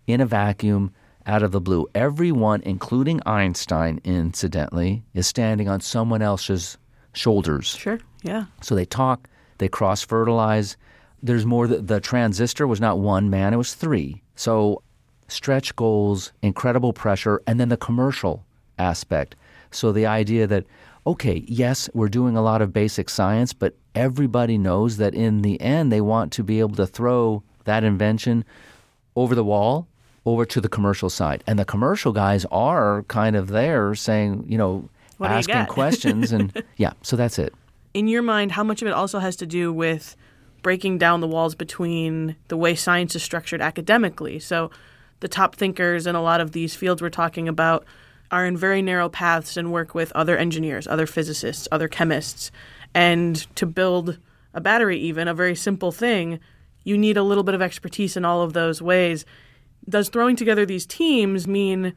in 0.06 0.20
a 0.20 0.26
vacuum 0.26 0.92
out 1.26 1.42
of 1.42 1.52
the 1.52 1.60
blue. 1.60 1.86
Everyone, 1.94 2.62
including 2.62 3.20
Einstein, 3.26 4.00
incidentally, 4.04 5.02
is 5.14 5.26
standing 5.26 5.68
on 5.68 5.80
someone 5.80 6.22
else's 6.22 6.78
shoulders. 7.14 7.68
Sure. 7.68 7.98
Yeah. 8.22 8.44
So 8.60 8.74
they 8.74 8.84
talk, 8.84 9.28
they 9.58 9.68
cross 9.68 10.02
fertilize. 10.02 10.76
There's 11.22 11.46
more. 11.46 11.66
The, 11.66 11.78
the 11.78 12.00
transistor 12.00 12.66
was 12.66 12.80
not 12.80 12.98
one 12.98 13.30
man, 13.30 13.54
it 13.54 13.56
was 13.56 13.74
three. 13.74 14.22
So 14.36 14.82
stretch 15.28 15.74
goals, 15.76 16.32
incredible 16.42 16.92
pressure, 16.92 17.40
and 17.46 17.58
then 17.60 17.68
the 17.68 17.76
commercial 17.76 18.44
aspect. 18.78 19.34
So 19.70 19.92
the 19.92 20.06
idea 20.06 20.46
that, 20.46 20.64
okay, 21.06 21.44
yes, 21.46 21.88
we're 21.94 22.08
doing 22.08 22.36
a 22.36 22.42
lot 22.42 22.62
of 22.62 22.72
basic 22.72 23.08
science, 23.08 23.52
but 23.52 23.74
everybody 23.94 24.58
knows 24.58 24.96
that 24.98 25.14
in 25.14 25.42
the 25.42 25.60
end, 25.60 25.90
they 25.92 26.00
want 26.00 26.32
to 26.32 26.42
be 26.42 26.60
able 26.60 26.76
to 26.76 26.86
throw 26.86 27.42
that 27.64 27.82
invention 27.84 28.44
over 29.16 29.34
the 29.34 29.44
wall 29.44 29.88
over 30.24 30.44
to 30.44 30.60
the 30.60 30.68
commercial 30.68 31.08
side. 31.08 31.42
And 31.46 31.58
the 31.58 31.64
commercial 31.64 32.12
guys 32.12 32.44
are 32.50 33.04
kind 33.04 33.36
of 33.36 33.48
there 33.48 33.94
saying, 33.94 34.44
you 34.48 34.58
know, 34.58 34.88
What 35.18 35.28
do 35.28 35.32
you 35.34 35.38
asking 35.38 35.66
questions. 35.66 36.32
And 36.32 36.62
yeah, 36.76 36.92
so 37.02 37.16
that's 37.16 37.38
it. 37.38 37.54
in 37.94 38.08
your 38.08 38.22
mind, 38.22 38.52
how 38.52 38.64
much 38.64 38.82
of 38.82 38.88
it 38.88 38.92
also 38.92 39.18
has 39.20 39.36
to 39.36 39.46
do 39.46 39.72
with 39.72 40.16
breaking 40.62 40.98
down 40.98 41.20
the 41.20 41.28
walls 41.28 41.54
between 41.54 42.34
the 42.48 42.56
way 42.56 42.74
science 42.74 43.14
is 43.14 43.22
structured 43.22 43.60
academically? 43.62 44.38
So, 44.40 44.70
the 45.20 45.28
top 45.28 45.56
thinkers 45.56 46.06
in 46.06 46.14
a 46.14 46.22
lot 46.22 46.40
of 46.40 46.52
these 46.52 46.74
fields 46.74 47.00
we're 47.00 47.10
talking 47.10 47.48
about 47.48 47.84
are 48.30 48.44
in 48.44 48.56
very 48.56 48.82
narrow 48.82 49.08
paths 49.08 49.56
and 49.56 49.72
work 49.72 49.94
with 49.94 50.12
other 50.12 50.36
engineers, 50.36 50.86
other 50.86 51.06
physicists, 51.06 51.68
other 51.70 51.88
chemists. 51.88 52.50
And 52.94 53.36
to 53.56 53.66
build 53.66 54.18
a 54.54 54.60
battery, 54.60 54.98
even 54.98 55.28
a 55.28 55.34
very 55.34 55.54
simple 55.54 55.92
thing, 55.92 56.40
you 56.84 56.96
need 56.96 57.16
a 57.16 57.22
little 57.22 57.44
bit 57.44 57.54
of 57.54 57.62
expertise 57.62 58.16
in 58.16 58.24
all 58.24 58.42
of 58.42 58.52
those 58.52 58.80
ways. 58.80 59.24
Does 59.88 60.08
throwing 60.08 60.36
together 60.36 60.66
these 60.66 60.86
teams 60.86 61.46
mean 61.46 61.94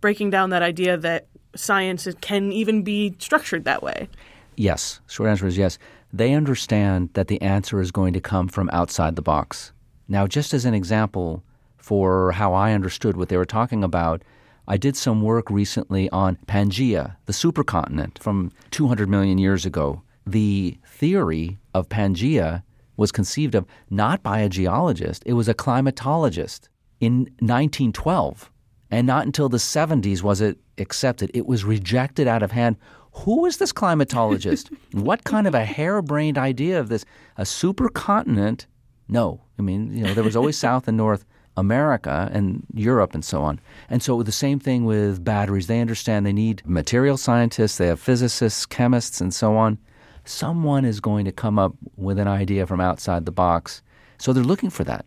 breaking 0.00 0.30
down 0.30 0.50
that 0.50 0.62
idea 0.62 0.96
that 0.96 1.26
science 1.54 2.08
can 2.20 2.52
even 2.52 2.82
be 2.82 3.14
structured 3.18 3.64
that 3.64 3.82
way? 3.82 4.08
Yes. 4.56 5.00
Short 5.06 5.28
answer 5.28 5.46
is 5.46 5.56
yes. 5.56 5.78
They 6.12 6.32
understand 6.32 7.10
that 7.14 7.28
the 7.28 7.40
answer 7.42 7.80
is 7.80 7.90
going 7.90 8.14
to 8.14 8.20
come 8.20 8.48
from 8.48 8.70
outside 8.72 9.14
the 9.14 9.22
box. 9.22 9.72
Now, 10.08 10.26
just 10.26 10.54
as 10.54 10.64
an 10.64 10.74
example 10.74 11.44
for 11.78 12.32
how 12.32 12.52
I 12.52 12.72
understood 12.72 13.16
what 13.16 13.28
they 13.28 13.36
were 13.36 13.46
talking 13.46 13.82
about, 13.82 14.22
I 14.66 14.76
did 14.76 14.96
some 14.96 15.22
work 15.22 15.50
recently 15.50 16.10
on 16.10 16.36
Pangaea, 16.46 17.16
the 17.24 17.32
supercontinent 17.32 18.18
from 18.18 18.52
200 18.70 19.08
million 19.08 19.38
years 19.38 19.64
ago. 19.64 20.02
The 20.26 20.76
theory 20.86 21.58
of 21.72 21.88
Pangaea 21.88 22.62
was 22.98 23.10
conceived 23.10 23.54
of 23.54 23.64
not 23.88 24.22
by 24.22 24.40
a 24.40 24.48
geologist, 24.48 25.22
it 25.24 25.32
was 25.32 25.48
a 25.48 25.54
climatologist 25.54 26.68
in 27.00 27.20
1912. 27.38 28.50
And 28.90 29.06
not 29.06 29.26
until 29.26 29.48
the 29.48 29.58
70s 29.58 30.22
was 30.22 30.40
it 30.40 30.58
accepted. 30.78 31.30
It 31.34 31.46
was 31.46 31.64
rejected 31.64 32.26
out 32.26 32.42
of 32.42 32.52
hand. 32.52 32.76
Who 33.12 33.46
is 33.46 33.58
this 33.58 33.72
climatologist? 33.72 34.74
what 34.92 35.24
kind 35.24 35.46
of 35.46 35.54
a 35.54 35.64
harebrained 35.64 36.38
idea 36.38 36.80
of 36.80 36.88
this? 36.88 37.04
A 37.36 37.42
supercontinent? 37.42 38.66
No. 39.08 39.42
I 39.58 39.62
mean, 39.62 39.96
you 39.96 40.04
know, 40.04 40.14
there 40.14 40.24
was 40.24 40.36
always 40.36 40.58
South 40.66 40.88
and 40.88 40.96
North 40.96 41.24
America 41.58 42.30
and 42.32 42.64
Europe 42.74 43.14
and 43.14 43.24
so 43.24 43.42
on. 43.42 43.60
And 43.90 44.02
so 44.02 44.22
the 44.22 44.32
same 44.32 44.58
thing 44.60 44.84
with 44.84 45.24
batteries. 45.24 45.66
They 45.66 45.80
understand 45.80 46.24
they 46.24 46.32
need 46.32 46.62
material 46.64 47.16
scientists, 47.16 47.76
they 47.78 47.88
have 47.88 48.00
physicists, 48.00 48.66
chemists, 48.66 49.20
and 49.20 49.32
so 49.34 49.56
on. 49.56 49.78
Someone 50.24 50.84
is 50.84 51.00
going 51.00 51.24
to 51.24 51.32
come 51.32 51.58
up 51.58 51.74
with 51.96 52.18
an 52.18 52.28
idea 52.28 52.66
from 52.66 52.80
outside 52.80 53.24
the 53.24 53.32
box. 53.32 53.82
So 54.18 54.32
they're 54.32 54.44
looking 54.52 54.70
for 54.70 54.84
that. 54.84 55.04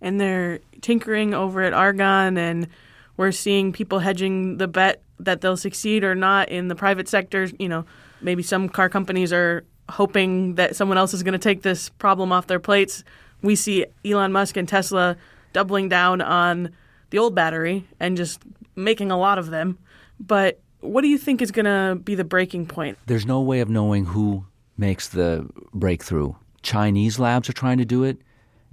and 0.00 0.20
they're 0.20 0.60
tinkering 0.80 1.34
over 1.34 1.62
at 1.62 1.72
Argonne, 1.72 2.38
and 2.38 2.68
we're 3.16 3.32
seeing 3.32 3.72
people 3.72 3.98
hedging 3.98 4.58
the 4.58 4.68
bet 4.68 5.02
that 5.18 5.40
they'll 5.40 5.56
succeed 5.56 6.04
or 6.04 6.14
not 6.14 6.48
in 6.48 6.68
the 6.68 6.74
private 6.76 7.08
sector. 7.08 7.48
You 7.58 7.68
know, 7.68 7.84
maybe 8.20 8.42
some 8.42 8.68
car 8.68 8.88
companies 8.88 9.32
are 9.32 9.64
hoping 9.90 10.54
that 10.54 10.76
someone 10.76 10.98
else 10.98 11.14
is 11.14 11.22
going 11.22 11.32
to 11.32 11.38
take 11.38 11.62
this 11.62 11.88
problem 11.88 12.30
off 12.30 12.46
their 12.46 12.60
plates. 12.60 13.02
We 13.42 13.56
see 13.56 13.86
Elon 14.04 14.32
Musk 14.32 14.56
and 14.56 14.68
Tesla 14.68 15.16
doubling 15.52 15.88
down 15.88 16.20
on 16.20 16.70
the 17.10 17.18
old 17.18 17.34
battery 17.34 17.86
and 18.00 18.16
just 18.16 18.40
making 18.76 19.10
a 19.10 19.18
lot 19.18 19.38
of 19.38 19.50
them. 19.50 19.78
But 20.20 20.60
what 20.80 21.02
do 21.02 21.08
you 21.08 21.18
think 21.18 21.42
is 21.42 21.50
going 21.50 21.66
to 21.66 22.00
be 22.00 22.14
the 22.14 22.24
breaking 22.24 22.66
point? 22.66 22.98
There's 23.06 23.26
no 23.26 23.40
way 23.40 23.60
of 23.60 23.68
knowing 23.68 24.06
who 24.06 24.44
makes 24.76 25.08
the 25.08 25.48
breakthrough. 25.74 26.34
Chinese 26.62 27.18
labs 27.18 27.48
are 27.48 27.54
trying 27.54 27.78
to 27.78 27.84
do 27.84 28.04
it, 28.04 28.18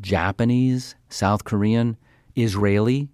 Japanese, 0.01 0.95
South 1.09 1.43
Korean, 1.43 1.97
Israeli, 2.35 3.09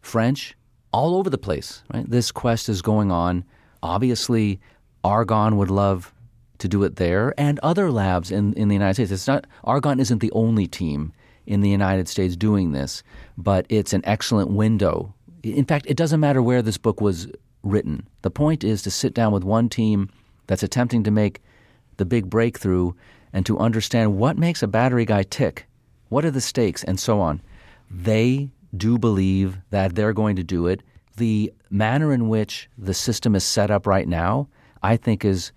French, 0.00 0.56
all 0.92 1.16
over 1.16 1.30
the 1.30 1.38
place. 1.38 1.82
Right? 1.92 2.08
This 2.08 2.30
quest 2.30 2.68
is 2.68 2.82
going 2.82 3.10
on. 3.10 3.44
Obviously, 3.82 4.60
Argonne 5.04 5.56
would 5.56 5.70
love 5.70 6.12
to 6.58 6.68
do 6.68 6.82
it 6.82 6.96
there, 6.96 7.32
and 7.38 7.60
other 7.60 7.90
labs 7.90 8.30
in, 8.30 8.52
in 8.54 8.68
the 8.68 8.74
United 8.74 8.94
States. 8.94 9.10
It's 9.12 9.28
not 9.28 9.46
Argonne 9.62 10.00
isn't 10.00 10.18
the 10.18 10.32
only 10.32 10.66
team 10.66 11.12
in 11.48 11.62
the 11.62 11.70
United 11.70 12.06
States 12.08 12.36
doing 12.36 12.72
this, 12.72 13.02
but 13.38 13.64
it's 13.70 13.94
an 13.94 14.02
excellent 14.04 14.50
window. 14.50 15.14
In 15.42 15.64
fact, 15.64 15.86
it 15.88 15.96
doesn't 15.96 16.20
matter 16.20 16.42
where 16.42 16.60
this 16.60 16.76
book 16.76 17.00
was 17.00 17.26
written. 17.62 18.06
The 18.20 18.30
point 18.30 18.62
is 18.62 18.82
to 18.82 18.90
sit 18.90 19.14
down 19.14 19.32
with 19.32 19.44
one 19.44 19.70
team 19.70 20.10
that's 20.46 20.62
attempting 20.62 21.04
to 21.04 21.10
make 21.10 21.40
the 21.96 22.04
big 22.04 22.28
breakthrough 22.28 22.92
and 23.32 23.46
to 23.46 23.58
understand 23.58 24.18
what 24.18 24.36
makes 24.36 24.62
a 24.62 24.68
battery 24.68 25.06
guy 25.06 25.22
tick, 25.22 25.66
what 26.10 26.24
are 26.24 26.30
the 26.30 26.42
stakes, 26.42 26.84
and 26.84 27.00
so 27.00 27.18
on. 27.18 27.40
They 27.90 28.50
do 28.76 28.98
believe 28.98 29.58
that 29.70 29.94
they're 29.94 30.12
going 30.12 30.36
to 30.36 30.44
do 30.44 30.66
it. 30.66 30.82
The 31.16 31.52
manner 31.70 32.12
in 32.12 32.28
which 32.28 32.68
the 32.76 32.94
system 32.94 33.34
is 33.34 33.42
set 33.42 33.70
up 33.70 33.86
right 33.86 34.06
now, 34.06 34.48
I 34.82 34.98
think, 34.98 35.24
is 35.24 35.52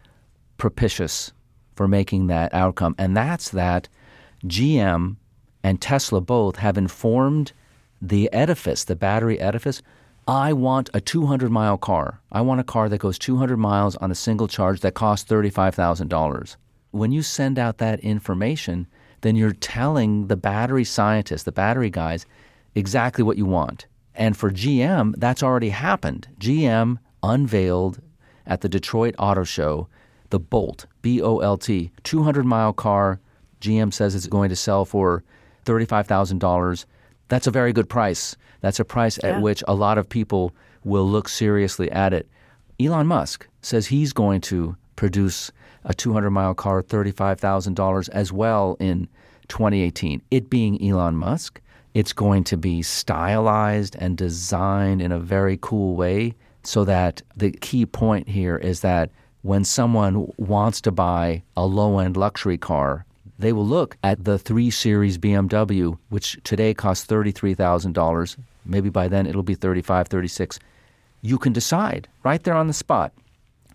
propitious 0.58 1.34
for 1.76 1.90
making 1.90 2.28
that 2.28 2.54
outcome. 2.54 2.96
And 2.98 3.16
that's 3.16 3.50
that 3.50 3.90
GM 4.46 5.18
and 5.64 5.82
Tesla 5.82 6.22
both 6.22 6.58
have 6.58 6.78
informed 6.78 7.54
the 8.02 8.32
edifice, 8.34 8.84
the 8.84 8.96
battery 8.96 9.40
edifice. 9.40 9.82
I 10.28 10.54
want 10.54 10.90
a 10.94 11.02
200 11.02 11.52
mile 11.52 11.78
car. 11.78 12.22
I 12.32 12.42
want 12.42 12.62
a 12.62 12.66
car 12.66 12.90
that 12.90 13.00
goes 13.00 13.20
200 13.20 13.58
miles 13.58 13.96
on 13.98 14.12
a 14.12 14.16
single 14.16 14.48
charge 14.48 14.82
that 14.82 14.94
costs 14.94 15.30
$35,000. 15.30 16.56
When 16.92 17.12
you 17.12 17.22
send 17.22 17.58
out 17.58 17.78
that 17.78 18.00
information, 18.02 18.88
then 19.22 19.36
you're 19.36 19.52
telling 19.52 20.28
the 20.28 20.36
battery 20.36 20.84
scientists, 20.84 21.44
the 21.44 21.52
battery 21.52 21.90
guys, 21.90 22.26
exactly 22.76 23.24
what 23.24 23.38
you 23.38 23.46
want. 23.46 23.86
And 24.16 24.36
for 24.36 24.52
GM, 24.52 25.14
that's 25.18 25.44
already 25.44 25.70
happened. 25.70 26.28
GM 26.40 26.98
unveiled 27.24 28.02
at 28.46 28.62
the 28.62 28.70
Detroit 28.70 29.16
Auto 29.18 29.44
Show 29.44 29.88
the 30.32 30.40
Bolt, 30.40 30.86
B 31.02 31.22
O 31.22 31.40
L 31.40 31.58
T, 31.58 31.92
200 32.04 32.46
mile 32.46 32.74
car. 32.74 33.20
GM 33.60 33.94
says 33.94 34.16
it's 34.16 34.28
going 34.28 34.50
to 34.50 34.56
sell 34.56 34.86
for 34.86 35.24
$35,000. 35.66 36.86
That's 37.28 37.48
a 37.48 37.52
very 37.52 37.74
good 37.74 37.90
price. 37.90 38.36
That's 38.62 38.80
a 38.80 38.86
price 38.86 39.20
Yeah. 39.24 39.30
at 39.38 39.42
which 39.42 39.64
a 39.68 39.74
lot 39.74 39.98
of 39.98 40.10
people 40.10 40.54
will 40.84 41.08
look 41.08 41.30
seriously 41.30 41.92
at 41.92 42.14
it. 42.14 42.28
Elon 42.80 43.08
Musk 43.08 43.48
says 43.62 43.88
he's 43.88 44.14
going 44.14 44.42
to 44.42 44.76
produce 44.96 45.52
a 45.84 45.94
200 45.94 46.32
mile 46.32 46.54
car, 46.54 46.82
$35,000 46.84 48.10
as 48.10 48.32
well 48.32 48.78
in 48.80 49.08
2018. 49.48 50.22
It 50.32 50.50
being 50.50 50.82
Elon 50.84 51.16
Musk, 51.16 51.62
it's 51.94 52.14
going 52.14 52.44
to 52.46 52.58
be 52.58 52.82
stylized 52.82 53.96
and 54.00 54.18
designed 54.18 55.02
in 55.02 55.12
a 55.12 55.20
very 55.20 55.58
cool 55.62 55.96
way 55.96 56.36
So 56.64 56.86
that 56.86 57.24
the 57.36 57.50
key 57.52 57.88
point 57.88 58.30
here 58.30 58.56
is 58.56 58.82
that 58.82 59.10
when 59.42 59.64
someone 59.64 60.32
wants 60.38 60.80
to 60.82 60.92
buy 60.92 61.42
a 61.58 61.66
low 61.66 61.98
end 61.98 62.16
luxury 62.16 62.60
car, 62.60 63.04
they 63.42 63.54
will 63.54 63.66
look 63.66 63.98
at 64.04 64.24
the 64.24 64.38
3 64.38 64.70
Series 64.70 65.18
BMW, 65.18 65.98
which 66.10 66.38
today 66.44 66.74
costs 66.74 67.06
$33,000. 67.08 68.38
Maybe 68.66 68.90
by 68.90 69.08
then 69.08 69.26
it'll 69.26 69.44
be 69.44 69.56
35, 69.56 70.08
36. 70.08 70.60
You 71.22 71.38
can 71.38 71.54
decide 71.54 72.08
right 72.24 72.44
there 72.44 72.56
on 72.56 72.68
the 72.68 72.74
spot. 72.74 73.14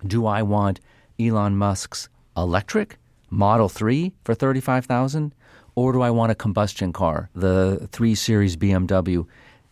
Do 0.07 0.27
I 0.27 0.43
want 0.43 0.81
Elon 1.19 1.57
Musk's 1.57 2.09
electric 2.37 2.99
Model 3.31 3.69
3 3.69 4.13
for 4.25 4.35
35,000 4.35 5.35
or 5.75 5.93
do 5.93 6.01
I 6.01 6.11
want 6.11 6.33
a 6.33 6.37
combustion 6.37 6.93
car, 6.93 7.29
the 7.35 7.89
3 7.93 8.15
Series 8.15 8.57
BMW? 8.57 9.27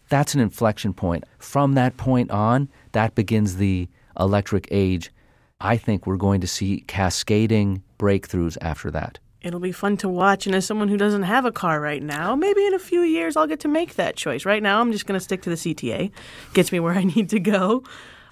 That's 0.08 0.34
an 0.34 0.40
inflection 0.40 0.92
point. 0.92 1.24
From 1.38 1.74
that 1.74 1.96
point 1.96 2.30
on, 2.30 2.68
that 2.92 3.14
begins 3.14 3.56
the 3.56 3.88
electric 4.18 4.68
age. 4.70 5.10
I 5.60 5.76
think 5.76 6.06
we're 6.06 6.16
going 6.16 6.40
to 6.42 6.46
see 6.46 6.84
cascading 6.86 7.82
breakthroughs 7.98 8.58
after 8.60 8.90
that. 8.90 9.18
It'll 9.44 9.60
be 9.60 9.72
fun 9.72 9.98
to 9.98 10.08
watch. 10.08 10.46
And 10.46 10.54
as 10.54 10.64
someone 10.64 10.88
who 10.88 10.96
doesn't 10.96 11.22
have 11.24 11.44
a 11.44 11.52
car 11.52 11.78
right 11.80 12.02
now, 12.02 12.34
maybe 12.34 12.64
in 12.66 12.72
a 12.72 12.78
few 12.78 13.02
years 13.02 13.36
I'll 13.36 13.46
get 13.46 13.60
to 13.60 13.68
make 13.68 13.94
that 13.96 14.16
choice. 14.16 14.46
Right 14.46 14.62
now, 14.62 14.80
I'm 14.80 14.90
just 14.90 15.06
going 15.06 15.18
to 15.20 15.22
stick 15.24 15.42
to 15.42 15.50
the 15.50 15.56
CTA. 15.56 16.10
Gets 16.54 16.72
me 16.72 16.80
where 16.80 16.94
I 16.94 17.04
need 17.14 17.28
to 17.28 17.38
go. 17.38 17.84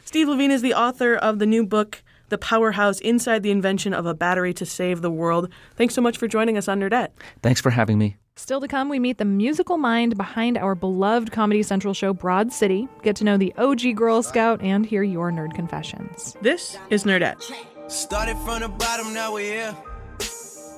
Steve 0.04 0.28
Levine 0.28 0.50
is 0.50 0.62
the 0.62 0.74
author 0.74 1.14
of 1.14 1.38
the 1.38 1.46
new 1.46 1.64
book, 1.66 2.02
The 2.30 2.38
Powerhouse 2.38 2.98
Inside 3.00 3.42
the 3.42 3.50
Invention 3.50 3.92
of 3.92 4.06
a 4.06 4.14
Battery 4.14 4.54
to 4.54 4.66
Save 4.66 5.02
the 5.02 5.10
World. 5.10 5.48
Thanks 5.76 5.94
so 5.94 6.00
much 6.00 6.16
for 6.16 6.26
joining 6.26 6.56
us 6.56 6.66
on 6.66 6.80
Nerdette. 6.80 7.10
Thanks 7.42 7.60
for 7.60 7.70
having 7.70 7.98
me. 7.98 8.16
Still 8.34 8.62
to 8.62 8.66
come, 8.68 8.88
we 8.88 8.98
meet 8.98 9.18
the 9.18 9.26
musical 9.26 9.76
mind 9.76 10.16
behind 10.16 10.56
our 10.56 10.74
beloved 10.74 11.30
Comedy 11.30 11.62
Central 11.62 11.92
show, 11.92 12.14
Broad 12.14 12.50
City, 12.50 12.88
get 13.02 13.14
to 13.16 13.24
know 13.24 13.36
the 13.36 13.52
OG 13.58 13.94
Girl 13.94 14.22
Scout, 14.22 14.62
and 14.62 14.86
hear 14.86 15.02
your 15.02 15.30
nerd 15.30 15.52
confessions. 15.54 16.34
This 16.40 16.78
is 16.88 17.04
Nerdette. 17.04 17.42
Started 17.88 18.38
from 18.38 18.62
the 18.62 18.68
bottom, 18.68 19.12
now 19.12 19.34
we're 19.34 19.52
here. 19.52 19.76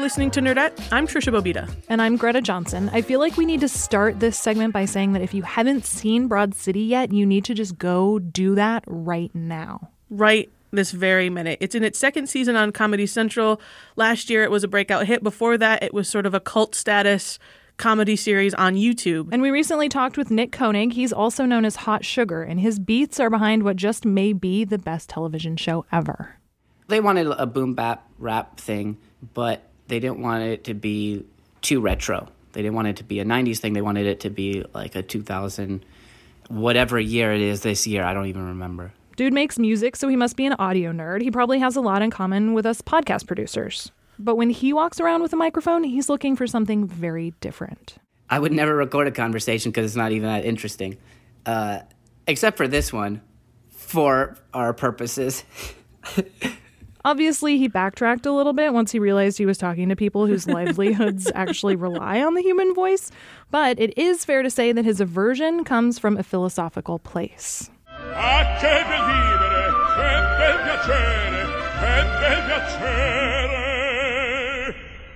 listening 0.00 0.30
to 0.32 0.40
Nerdette. 0.40 0.72
I'm 0.90 1.06
Tricia 1.06 1.32
Bobeda. 1.32 1.70
And 1.88 2.00
I'm 2.00 2.16
Greta 2.16 2.40
Johnson. 2.40 2.90
I 2.92 3.02
feel 3.02 3.20
like 3.20 3.36
we 3.36 3.44
need 3.44 3.60
to 3.60 3.68
start 3.68 4.18
this 4.20 4.38
segment 4.38 4.72
by 4.72 4.86
saying 4.86 5.12
that 5.12 5.22
if 5.22 5.34
you 5.34 5.42
haven't 5.42 5.84
seen 5.84 6.26
Broad 6.26 6.54
City 6.54 6.80
yet, 6.80 7.12
you 7.12 7.26
need 7.26 7.44
to 7.44 7.54
just 7.54 7.76
go 7.76 8.18
do 8.18 8.54
that 8.54 8.82
right 8.86 9.34
now. 9.34 9.90
right 10.08 10.50
this 10.72 10.92
very 10.92 11.28
minute. 11.28 11.58
It's 11.60 11.74
in 11.74 11.82
its 11.82 11.98
second 11.98 12.28
season 12.28 12.54
on 12.54 12.70
Comedy 12.70 13.04
Central. 13.06 13.60
Last 13.96 14.30
year 14.30 14.44
it 14.44 14.50
was 14.52 14.62
a 14.62 14.68
breakout 14.68 15.06
hit. 15.06 15.22
Before 15.22 15.58
that, 15.58 15.82
it 15.82 15.92
was 15.92 16.08
sort 16.08 16.26
of 16.26 16.34
a 16.34 16.40
cult 16.40 16.74
status 16.76 17.38
comedy 17.76 18.14
series 18.14 18.54
on 18.54 18.74
YouTube. 18.76 19.28
And 19.32 19.42
we 19.42 19.50
recently 19.50 19.88
talked 19.88 20.16
with 20.16 20.30
Nick 20.30 20.52
Koenig. 20.52 20.92
He's 20.92 21.12
also 21.12 21.44
known 21.44 21.64
as 21.64 21.74
Hot 21.76 22.04
Sugar, 22.04 22.42
and 22.42 22.60
his 22.60 22.78
beats 22.78 23.18
are 23.18 23.30
behind 23.30 23.64
what 23.64 23.76
just 23.76 24.04
may 24.04 24.32
be 24.32 24.64
the 24.64 24.78
best 24.78 25.08
television 25.08 25.56
show 25.56 25.84
ever. 25.90 26.36
they 26.88 27.00
wanted 27.00 27.26
a 27.26 27.46
boom 27.46 27.74
bap 27.74 28.06
rap 28.18 28.60
thing, 28.60 28.96
but 29.34 29.69
they 29.90 30.00
didn't 30.00 30.20
want 30.20 30.42
it 30.42 30.64
to 30.64 30.74
be 30.74 31.24
too 31.60 31.80
retro. 31.80 32.28
They 32.52 32.62
didn't 32.62 32.74
want 32.74 32.88
it 32.88 32.96
to 32.96 33.04
be 33.04 33.20
a 33.20 33.24
90s 33.24 33.58
thing. 33.58 33.74
They 33.74 33.82
wanted 33.82 34.06
it 34.06 34.20
to 34.20 34.30
be 34.30 34.64
like 34.72 34.94
a 34.94 35.02
2000, 35.02 35.84
whatever 36.48 36.98
year 36.98 37.32
it 37.32 37.40
is 37.42 37.60
this 37.60 37.86
year. 37.86 38.02
I 38.02 38.14
don't 38.14 38.26
even 38.26 38.46
remember. 38.48 38.92
Dude 39.16 39.32
makes 39.32 39.58
music, 39.58 39.96
so 39.96 40.08
he 40.08 40.16
must 40.16 40.36
be 40.36 40.46
an 40.46 40.54
audio 40.54 40.92
nerd. 40.92 41.20
He 41.20 41.30
probably 41.30 41.58
has 41.58 41.76
a 41.76 41.80
lot 41.80 42.00
in 42.00 42.10
common 42.10 42.54
with 42.54 42.64
us 42.64 42.80
podcast 42.80 43.26
producers. 43.26 43.92
But 44.18 44.36
when 44.36 44.50
he 44.50 44.72
walks 44.72 45.00
around 45.00 45.22
with 45.22 45.32
a 45.32 45.36
microphone, 45.36 45.84
he's 45.84 46.08
looking 46.08 46.36
for 46.36 46.46
something 46.46 46.86
very 46.86 47.34
different. 47.40 47.96
I 48.28 48.38
would 48.38 48.52
never 48.52 48.74
record 48.74 49.08
a 49.08 49.10
conversation 49.10 49.70
because 49.70 49.86
it's 49.86 49.96
not 49.96 50.12
even 50.12 50.28
that 50.28 50.44
interesting, 50.44 50.98
uh, 51.46 51.80
except 52.26 52.56
for 52.56 52.68
this 52.68 52.92
one, 52.92 53.22
for 53.70 54.38
our 54.54 54.72
purposes. 54.72 55.44
Obviously, 57.04 57.56
he 57.56 57.66
backtracked 57.68 58.26
a 58.26 58.32
little 58.32 58.52
bit 58.52 58.74
once 58.74 58.92
he 58.92 58.98
realized 58.98 59.38
he 59.38 59.46
was 59.46 59.56
talking 59.56 59.88
to 59.88 59.96
people 59.96 60.26
whose 60.26 60.46
livelihoods 60.58 61.32
actually 61.34 61.76
rely 61.76 62.20
on 62.20 62.34
the 62.34 62.42
human 62.42 62.74
voice. 62.74 63.10
But 63.50 63.78
it 63.80 63.96
is 63.96 64.24
fair 64.24 64.42
to 64.42 64.50
say 64.50 64.72
that 64.72 64.84
his 64.84 65.00
aversion 65.00 65.64
comes 65.64 65.98
from 65.98 66.16
a 66.18 66.22
philosophical 66.22 66.98
place. 66.98 67.70
A 67.88 68.58
che 68.60 68.84
bel 68.84 69.04
vivere, 69.06 69.72
che 69.96 70.10
bel 70.38 70.58
piacere, 70.64 71.42
che 71.80 71.96
bel 72.20 72.40
piacere 72.46 73.70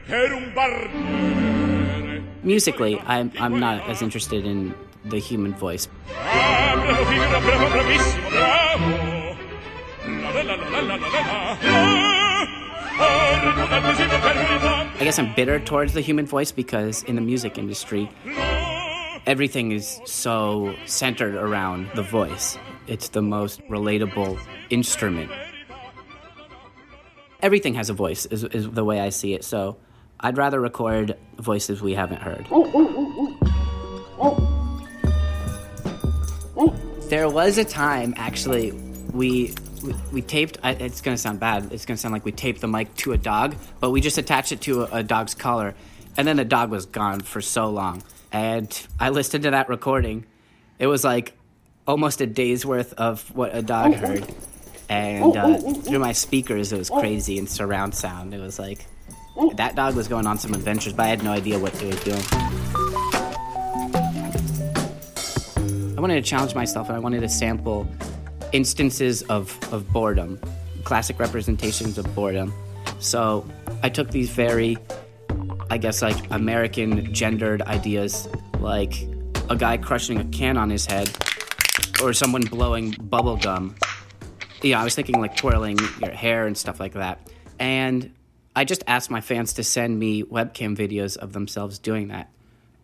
per 0.07 0.33
un 0.33 0.53
barbiere. 0.55 2.23
Musically, 2.43 3.01
I'm, 3.07 3.33
I'm 3.39 3.59
not 3.59 3.89
as 3.89 4.03
interested 4.03 4.45
in 4.45 4.75
the 5.05 5.19
human 5.19 5.55
voice. 5.55 5.89
I 10.37 10.41
guess 15.01 15.19
I'm 15.19 15.33
bitter 15.35 15.61
towards 15.61 15.95
the 15.95 16.01
human 16.01 16.27
voice 16.27 16.51
because 16.51 17.05
in 17.05 17.15
the 17.15 17.21
music 17.21 17.57
industry, 17.57 18.11
everything 19.27 19.71
is 19.71 20.01
so 20.05 20.75
centered 20.87 21.37
around 21.37 21.89
the 21.95 22.03
voice. 22.03 22.59
It's 22.89 23.11
the 23.11 23.23
most 23.23 23.61
relatable 23.69 24.41
instrument. 24.71 25.31
Everything 27.41 27.75
has 27.75 27.89
a 27.89 27.95
voice, 27.95 28.27
is, 28.27 28.43
is 28.43 28.69
the 28.71 28.85
way 28.85 28.99
I 29.01 29.11
see 29.11 29.35
it. 29.35 29.45
So 29.45 29.77
I'd 30.19 30.37
rather 30.37 30.61
record 30.61 31.17
voices 31.39 31.81
we 31.81 31.95
haven't 31.95 32.23
heard. 32.23 32.49
There 37.09 37.29
was 37.29 37.57
a 37.59 37.65
time, 37.65 38.15
actually, 38.17 38.73
we. 39.13 39.55
We, 39.85 39.95
we 40.13 40.23
taped. 40.23 40.57
I, 40.63 40.71
it's 40.71 41.03
gonna 41.03 41.19
sound 41.19 41.41
bad. 41.41 41.71
It's 41.71 41.85
gonna 41.85 41.99
sound 41.99 42.15
like 42.15 42.25
we 42.25 42.33
taped 42.33 42.63
the 42.63 42.69
mic 42.69 42.95
to 42.97 43.13
a 43.13 43.19
dog, 43.19 43.55
but 43.81 43.91
we 43.91 44.01
just 44.01 44.17
attached 44.17 44.51
it 44.51 44.63
to 44.63 44.85
a, 44.85 44.99
a 44.99 45.03
dog's 45.03 45.35
collar, 45.35 45.75
and 46.17 46.27
then 46.27 46.37
the 46.37 46.45
dog 46.45 46.71
was 46.71 46.87
gone 46.87 47.21
for 47.21 47.43
so 47.43 47.69
long. 47.69 48.03
And 48.33 48.87
I 48.99 49.11
listened 49.11 49.45
to 49.45 49.51
that 49.51 49.69
recording. 49.69 50.25
It 50.79 50.87
was 50.87 51.05
like 51.05 51.35
almost 51.87 52.23
a 52.23 52.27
day's 52.27 52.65
worth 52.65 52.95
of 52.95 53.35
what 53.37 53.55
a 53.55 53.61
dog 53.61 53.93
heard, 53.95 54.27
and 54.89 55.37
uh, 55.37 55.59
through 55.59 55.99
my 55.99 56.13
speakers, 56.13 56.73
it 56.73 56.79
was 56.79 56.89
crazy 56.89 57.39
and 57.39 57.49
surround 57.49 57.95
sound. 57.95 58.33
It 58.33 58.41
was 58.41 58.59
like 58.59 58.87
that 59.57 59.75
dog 59.75 59.97
was 59.97 60.09
going 60.09 60.27
on 60.27 60.39
some 60.39 60.55
adventures, 60.55 60.95
but 60.95 61.03
I 61.03 61.09
had 61.09 61.23
no 61.23 61.33
idea 61.33 61.59
what 61.59 61.75
it 61.83 61.87
was 61.87 62.03
doing. 62.05 62.23
I 65.97 66.01
wanted 66.01 66.15
to 66.15 66.23
challenge 66.23 66.55
myself 66.55 66.89
and 66.89 66.97
I 66.97 67.01
wanted 67.01 67.21
to 67.21 67.29
sample 67.29 67.87
instances 68.55 69.23
of, 69.23 69.59
of 69.73 69.93
boredom, 69.93 70.41
classic 70.85 71.19
representations 71.19 71.99
of 71.99 72.15
boredom. 72.15 72.55
So 73.01 73.45
I 73.83 73.89
took 73.89 74.13
these 74.13 74.31
very, 74.31 74.79
I 75.71 75.77
guess, 75.77 76.01
like 76.01 76.31
American 76.31 77.13
gendered 77.13 77.63
ideas, 77.63 78.29
like 78.61 78.95
a 79.51 79.57
guy 79.57 79.77
crushing 79.77 80.19
a 80.19 80.25
can 80.27 80.57
on 80.57 80.71
his 80.71 80.87
head 80.87 81.11
or 82.01 82.13
someone 82.13 82.43
blowing 82.43 82.93
bubble 82.93 83.37
gum. 83.37 83.75
Yeah, 84.63 84.81
I 84.81 84.85
was 84.85 84.95
thinking 84.95 85.21
like 85.21 85.37
twirling 85.37 85.77
your 86.01 86.13
hair 86.13 86.47
and 86.47 86.57
stuff 86.57 86.79
like 86.79 86.95
that. 86.95 87.29
And 87.59 88.15
I 88.55 88.65
just 88.65 88.85
asked 88.87 89.11
my 89.11 89.21
fans 89.21 89.55
to 89.55 89.65
send 89.65 89.99
me 89.99 90.23
webcam 90.23 90.77
videos 90.77 91.17
of 91.17 91.33
themselves 91.33 91.81
doing 91.81 92.09
that. 92.09 92.31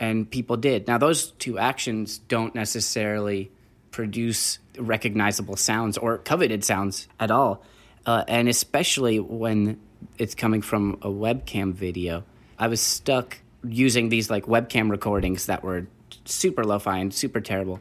And 0.00 0.28
people 0.28 0.56
did. 0.56 0.88
Now, 0.88 0.98
those 0.98 1.30
two 1.32 1.58
actions 1.58 2.18
don't 2.18 2.54
necessarily 2.54 3.52
produce 3.90 4.58
recognizable 4.80 5.56
sounds 5.56 5.98
or 5.98 6.18
coveted 6.18 6.64
sounds 6.64 7.08
at 7.18 7.30
all. 7.30 7.62
Uh, 8.06 8.24
and 8.26 8.48
especially 8.48 9.20
when 9.20 9.78
it's 10.18 10.34
coming 10.34 10.62
from 10.62 10.98
a 11.02 11.08
webcam 11.08 11.72
video. 11.72 12.24
I 12.58 12.68
was 12.68 12.80
stuck 12.80 13.38
using 13.64 14.08
these 14.08 14.30
like 14.30 14.46
webcam 14.46 14.90
recordings 14.90 15.46
that 15.46 15.62
were 15.62 15.86
super 16.24 16.64
lo-fi 16.64 16.98
and 16.98 17.12
super 17.12 17.40
terrible. 17.40 17.80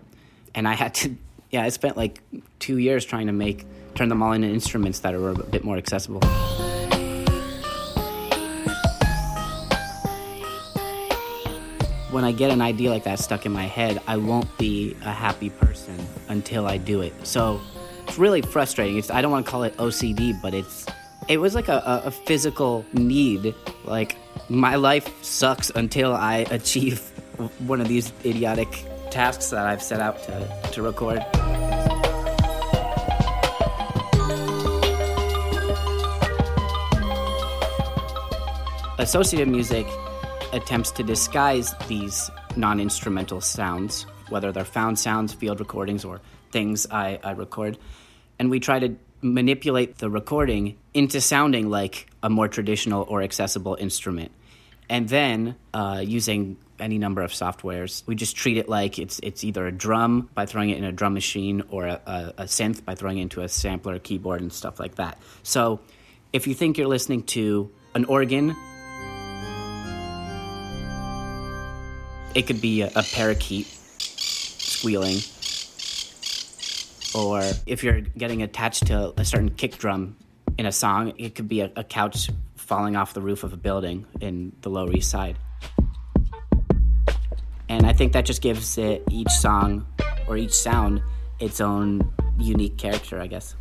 And 0.54 0.68
I 0.68 0.74
had 0.74 0.94
to, 0.96 1.16
yeah, 1.52 1.64
I 1.64 1.70
spent 1.70 1.98
like 1.98 2.22
two 2.60 2.78
years 2.78 3.06
trying 3.06 3.28
to 3.28 3.34
make 3.34 3.66
turn 3.96 4.10
them 4.10 4.22
all 4.22 4.32
into 4.32 4.48
instruments 4.48 5.00
that 5.00 5.14
were 5.20 5.32
a 5.32 5.36
bit 5.36 5.64
more 5.64 5.78
accessible. 5.78 6.22
When 12.12 12.24
I 12.24 12.32
get 12.32 12.50
an 12.50 12.60
idea 12.60 12.89
like 12.89 13.04
that 13.04 13.19
stuck 13.19 13.45
in 13.45 13.52
my 13.52 13.67
head, 13.67 14.02
I 14.08 14.17
won't 14.17 14.58
be 14.58 14.98
a 15.04 15.12
happy 15.12 15.52
person 15.52 15.95
until 16.28 16.65
I 16.65 16.78
do 16.78 17.02
it. 17.02 17.13
So 17.24 17.62
it's 18.08 18.17
really 18.17 18.41
frustrating. 18.41 18.98
It's, 18.98 19.12
I 19.12 19.22
don't 19.22 19.32
want 19.32 19.45
to 19.45 19.52
call 19.52 19.62
it 19.62 19.78
OCD, 19.78 20.41
but 20.41 20.56
it's 20.56 20.88
it 21.28 21.39
was 21.39 21.54
like 21.54 21.67
a, 21.67 22.02
a 22.06 22.10
physical 22.10 22.84
need. 22.93 23.54
Like 23.86 24.17
my 24.50 24.74
life 24.74 25.24
sucks 25.24 25.69
until 25.69 26.15
I 26.15 26.38
achieve 26.50 27.00
one 27.67 27.80
of 27.80 27.88
these 27.88 28.12
idiotic 28.26 28.86
tasks 29.12 29.52
that 29.52 29.67
I've 29.67 29.84
set 29.84 30.00
out 30.00 30.24
to, 30.24 30.72
to 30.72 30.82
record. 30.82 31.24
Associative 38.98 39.48
music 39.48 39.86
attempts 40.54 40.92
to 40.92 41.04
disguise 41.04 41.74
these 41.88 42.30
non 42.56 42.80
instrumental 42.80 43.42
sounds, 43.42 44.04
whether 44.30 44.52
they're 44.52 44.66
found 44.66 45.00
sounds, 45.00 45.34
field 45.34 45.60
recordings, 45.60 46.06
or 46.06 46.22
things 46.52 46.88
I, 46.90 47.20
I 47.24 47.32
record. 47.32 47.78
And 48.38 48.50
we 48.50 48.60
try 48.60 48.80
to 48.80 48.96
manipulate 49.22 49.98
the 49.98 50.10
recording 50.10 50.78
into 50.94 51.20
sounding 51.22 51.70
like 51.70 52.08
a 52.24 52.30
more 52.30 52.48
traditional 52.48 53.04
or 53.04 53.22
accessible 53.22 53.76
instrument. 53.80 54.32
And 54.90 55.08
then 55.08 55.56
uh, 55.74 56.02
using 56.06 56.58
any 56.80 56.98
number 56.98 57.22
of 57.22 57.32
softwares, 57.32 58.06
we 58.08 58.16
just 58.16 58.36
treat 58.36 58.58
it 58.58 58.70
like 58.70 58.98
it's 58.98 59.20
it's 59.22 59.44
either 59.44 59.68
a 59.68 59.72
drum 59.72 60.30
by 60.34 60.46
throwing 60.46 60.70
it 60.70 60.78
in 60.78 60.84
a 60.84 60.92
drum 60.92 61.14
machine 61.14 61.64
or 61.70 61.86
a, 61.86 62.02
a, 62.06 62.34
a 62.40 62.44
synth 62.46 62.84
by 62.86 62.96
throwing 62.96 63.20
it 63.20 63.24
into 63.24 63.42
a 63.42 63.50
sampler, 63.50 64.00
keyboard, 64.00 64.42
and 64.42 64.52
stuff 64.52 64.80
like 64.80 64.96
that. 64.96 65.20
So 65.44 65.82
if 66.34 66.48
you 66.48 66.56
think 66.56 66.78
you're 66.78 66.88
listening 66.88 67.24
to 67.24 67.70
an 67.94 68.06
organ, 68.06 68.56
it 72.36 72.48
could 72.48 72.62
be 72.62 72.82
a, 72.82 72.92
a 72.96 73.04
parakeet 73.04 73.68
squealing 73.98 75.18
or 77.15 77.42
if 77.65 77.84
you're 77.84 78.02
getting 78.02 78.44
attached 78.44 78.88
to 78.88 79.13
a 79.18 79.26
certain 79.26 79.50
kick 79.50 79.78
drum 79.78 80.15
in 80.58 80.65
a 80.65 80.72
song, 80.72 81.13
it 81.18 81.36
could 81.36 81.48
be 81.48 81.62
a, 81.62 81.72
a 81.76 81.84
couch 81.84 82.30
falling 82.56 82.96
off 82.96 83.13
the 83.13 83.22
roof 83.22 83.44
of 83.44 83.54
a 83.54 83.58
building 83.58 84.06
in 84.22 84.56
the 84.62 84.70
Lower 84.70 84.92
East 84.92 85.10
Side. 85.10 85.38
And 87.68 87.86
I 87.86 87.94
think 87.94 88.13
that 88.13 88.26
just 88.26 88.42
gives 88.42 88.78
it 88.78 89.04
each 89.10 89.30
song 89.30 89.86
or 90.28 90.38
each 90.38 90.54
sound 90.54 91.02
its 91.39 91.62
own 91.62 92.13
unique 92.38 92.78
character, 92.78 93.20
I 93.20 93.28
guess. 93.28 93.56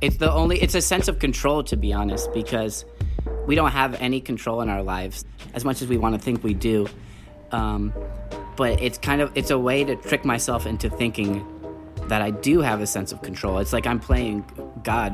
It's 0.00 0.16
the 0.16 0.32
only 0.32 0.60
it's 0.62 0.74
a 0.74 0.80
sense 0.80 1.08
of 1.08 1.18
control 1.18 1.64
to 1.64 1.76
be 1.76 1.92
honest 1.92 2.32
because 2.32 2.84
we 3.46 3.54
don't 3.54 3.72
have 3.72 3.94
any 3.94 4.20
control 4.20 4.60
in 4.60 4.68
our 4.68 4.82
lives 4.82 5.24
as 5.54 5.64
much 5.64 5.82
as 5.82 5.88
we 5.88 5.98
want 5.98 6.14
to 6.14 6.20
think 6.20 6.44
we 6.44 6.54
do. 6.54 6.86
Um, 7.50 7.92
but 8.56 8.80
it's 8.80 8.98
kind 8.98 9.20
of 9.20 9.32
it's 9.34 9.50
a 9.50 9.58
way 9.58 9.84
to 9.84 9.96
trick 9.96 10.24
myself 10.24 10.66
into 10.66 10.88
thinking 10.88 11.44
that 12.06 12.22
I 12.22 12.30
do 12.30 12.60
have 12.60 12.80
a 12.80 12.86
sense 12.86 13.10
of 13.10 13.22
control. 13.22 13.58
It's 13.58 13.72
like 13.72 13.86
I'm 13.86 13.98
playing 13.98 14.44
God. 14.84 15.12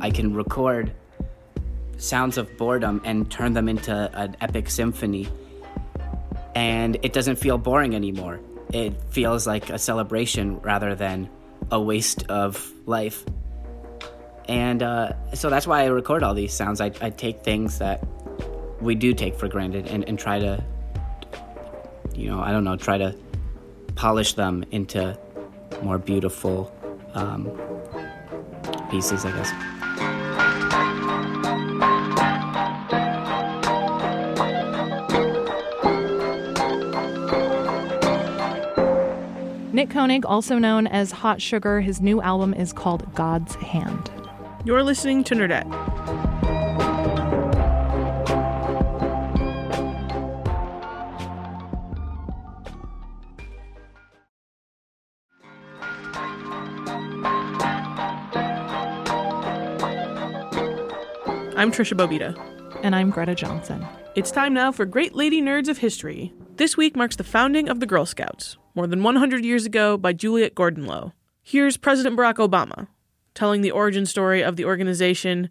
I 0.00 0.10
can 0.10 0.34
record 0.34 0.92
sounds 1.96 2.38
of 2.38 2.56
boredom 2.56 3.00
and 3.04 3.30
turn 3.30 3.52
them 3.52 3.68
into 3.68 3.92
an 4.14 4.36
epic 4.40 4.68
symphony. 4.68 5.28
And 6.54 6.96
it 7.02 7.12
doesn't 7.12 7.36
feel 7.36 7.58
boring 7.58 7.94
anymore. 7.94 8.40
It 8.72 9.00
feels 9.10 9.46
like 9.46 9.70
a 9.70 9.78
celebration 9.78 10.58
rather 10.60 10.94
than 10.94 11.30
a 11.70 11.80
waste 11.80 12.24
of 12.28 12.72
life. 12.86 13.24
And 14.48 14.82
uh, 14.82 15.12
so 15.34 15.50
that's 15.50 15.66
why 15.66 15.82
I 15.82 15.86
record 15.86 16.22
all 16.22 16.34
these 16.34 16.52
sounds. 16.52 16.80
I, 16.80 16.92
I 17.00 17.10
take 17.10 17.42
things 17.42 17.78
that 17.78 18.06
we 18.80 18.94
do 18.94 19.12
take 19.12 19.34
for 19.34 19.48
granted 19.48 19.86
and, 19.86 20.04
and 20.04 20.18
try 20.18 20.38
to, 20.38 20.62
you 22.14 22.30
know, 22.30 22.40
I 22.40 22.52
don't 22.52 22.64
know, 22.64 22.76
try 22.76 22.98
to 22.98 23.14
polish 23.96 24.34
them 24.34 24.64
into 24.70 25.18
more 25.82 25.98
beautiful 25.98 26.72
um, 27.14 27.50
pieces, 28.90 29.24
I 29.24 29.32
guess. 29.32 29.75
Koenig, 39.86 40.24
also 40.26 40.58
known 40.58 40.86
as 40.86 41.12
Hot 41.12 41.40
Sugar, 41.40 41.80
his 41.80 42.00
new 42.00 42.20
album 42.20 42.54
is 42.54 42.72
called 42.72 43.14
God's 43.14 43.54
Hand. 43.56 44.10
You're 44.64 44.82
listening 44.82 45.24
to 45.24 45.34
Nerdette. 45.34 45.66
I'm 61.56 61.72
Tricia 61.72 61.96
Bobeda. 61.96 62.36
And 62.82 62.94
I'm 62.94 63.10
Greta 63.10 63.34
Johnson. 63.34 63.84
It's 64.14 64.30
time 64.30 64.52
now 64.52 64.70
for 64.70 64.84
Great 64.84 65.14
Lady 65.14 65.40
Nerds 65.40 65.68
of 65.68 65.78
History. 65.78 66.32
This 66.56 66.76
week 66.76 66.94
marks 66.94 67.16
the 67.16 67.24
founding 67.24 67.68
of 67.68 67.80
the 67.80 67.86
Girl 67.86 68.04
Scouts, 68.04 68.58
more 68.76 68.86
than 68.86 69.02
100 69.02 69.44
years 69.44 69.64
ago 69.64 69.96
by 69.96 70.12
Juliette 70.12 70.54
Gordon 70.54 70.86
Low. 70.86 71.14
Here's 71.42 71.78
President 71.78 72.14
Barack 72.14 72.34
Obama 72.34 72.88
telling 73.34 73.62
the 73.62 73.70
origin 73.70 74.04
story 74.04 74.42
of 74.42 74.56
the 74.56 74.66
organization 74.66 75.48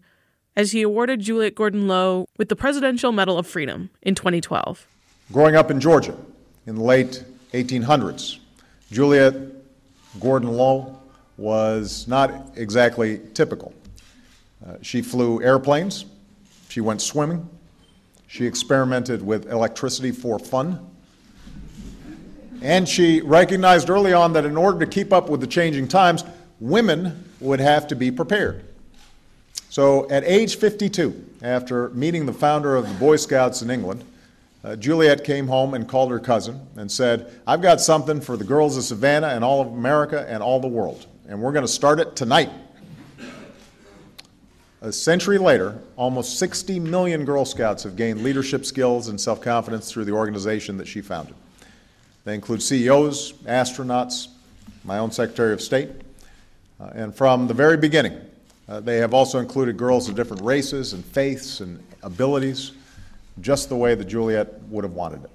as 0.54 0.72
he 0.72 0.82
awarded 0.82 1.20
Juliette 1.20 1.56
Gordon 1.56 1.88
Low 1.88 2.28
with 2.38 2.48
the 2.48 2.56
Presidential 2.56 3.10
Medal 3.12 3.36
of 3.36 3.46
Freedom 3.46 3.90
in 4.00 4.14
2012. 4.14 4.86
Growing 5.32 5.56
up 5.56 5.70
in 5.70 5.80
Georgia 5.80 6.16
in 6.66 6.76
the 6.76 6.82
late 6.82 7.24
1800s, 7.52 8.38
Juliette 8.92 9.34
Gordon 10.20 10.52
Low 10.52 11.00
was 11.36 12.06
not 12.06 12.52
exactly 12.54 13.20
typical. 13.34 13.74
Uh, 14.64 14.76
she 14.82 15.02
flew 15.02 15.42
airplanes, 15.42 16.06
she 16.68 16.80
went 16.80 17.02
swimming, 17.02 17.48
she 18.28 18.46
experimented 18.46 19.20
with 19.20 19.50
electricity 19.50 20.12
for 20.12 20.38
fun, 20.38 20.90
and 22.66 22.88
she 22.88 23.20
recognized 23.20 23.88
early 23.88 24.12
on 24.12 24.32
that 24.32 24.44
in 24.44 24.56
order 24.56 24.84
to 24.84 24.90
keep 24.90 25.12
up 25.12 25.30
with 25.30 25.40
the 25.40 25.46
changing 25.46 25.86
times, 25.86 26.24
women 26.58 27.24
would 27.38 27.60
have 27.60 27.86
to 27.86 27.94
be 27.94 28.10
prepared. 28.10 28.64
So 29.70 30.10
at 30.10 30.24
age 30.24 30.56
52, 30.56 31.36
after 31.42 31.90
meeting 31.90 32.26
the 32.26 32.32
founder 32.32 32.74
of 32.74 32.88
the 32.88 32.94
Boy 32.94 33.16
Scouts 33.16 33.62
in 33.62 33.70
England, 33.70 34.02
uh, 34.64 34.74
Juliette 34.74 35.22
came 35.22 35.46
home 35.46 35.74
and 35.74 35.88
called 35.88 36.10
her 36.10 36.18
cousin 36.18 36.60
and 36.74 36.90
said, 36.90 37.40
I've 37.46 37.62
got 37.62 37.80
something 37.80 38.20
for 38.20 38.36
the 38.36 38.42
girls 38.42 38.76
of 38.76 38.82
Savannah 38.82 39.28
and 39.28 39.44
all 39.44 39.60
of 39.60 39.68
America 39.68 40.26
and 40.28 40.42
all 40.42 40.58
the 40.58 40.66
world, 40.66 41.06
and 41.28 41.40
we're 41.40 41.52
going 41.52 41.64
to 41.64 41.72
start 41.72 42.00
it 42.00 42.16
tonight. 42.16 42.50
A 44.80 44.92
century 44.92 45.38
later, 45.38 45.80
almost 45.94 46.40
60 46.40 46.80
million 46.80 47.24
Girl 47.24 47.44
Scouts 47.44 47.84
have 47.84 47.94
gained 47.94 48.24
leadership 48.24 48.64
skills 48.66 49.06
and 49.06 49.20
self 49.20 49.40
confidence 49.40 49.88
through 49.88 50.04
the 50.04 50.12
organization 50.12 50.76
that 50.78 50.88
she 50.88 51.00
founded. 51.00 51.36
They 52.26 52.34
include 52.34 52.60
CEOs, 52.60 53.34
astronauts, 53.44 54.26
my 54.82 54.98
own 54.98 55.12
Secretary 55.12 55.52
of 55.52 55.62
State, 55.62 55.90
uh, 56.80 56.90
and 56.92 57.14
from 57.14 57.46
the 57.46 57.54
very 57.54 57.76
beginning, 57.76 58.20
uh, 58.68 58.80
they 58.80 58.96
have 58.96 59.14
also 59.14 59.38
included 59.38 59.76
girls 59.76 60.08
of 60.08 60.16
different 60.16 60.42
races 60.42 60.92
and 60.92 61.04
faiths 61.04 61.60
and 61.60 61.80
abilities, 62.02 62.72
just 63.40 63.68
the 63.68 63.76
way 63.76 63.94
that 63.94 64.06
Juliette 64.06 64.60
would 64.64 64.82
have 64.82 64.94
wanted 64.94 65.22
it. 65.22 65.30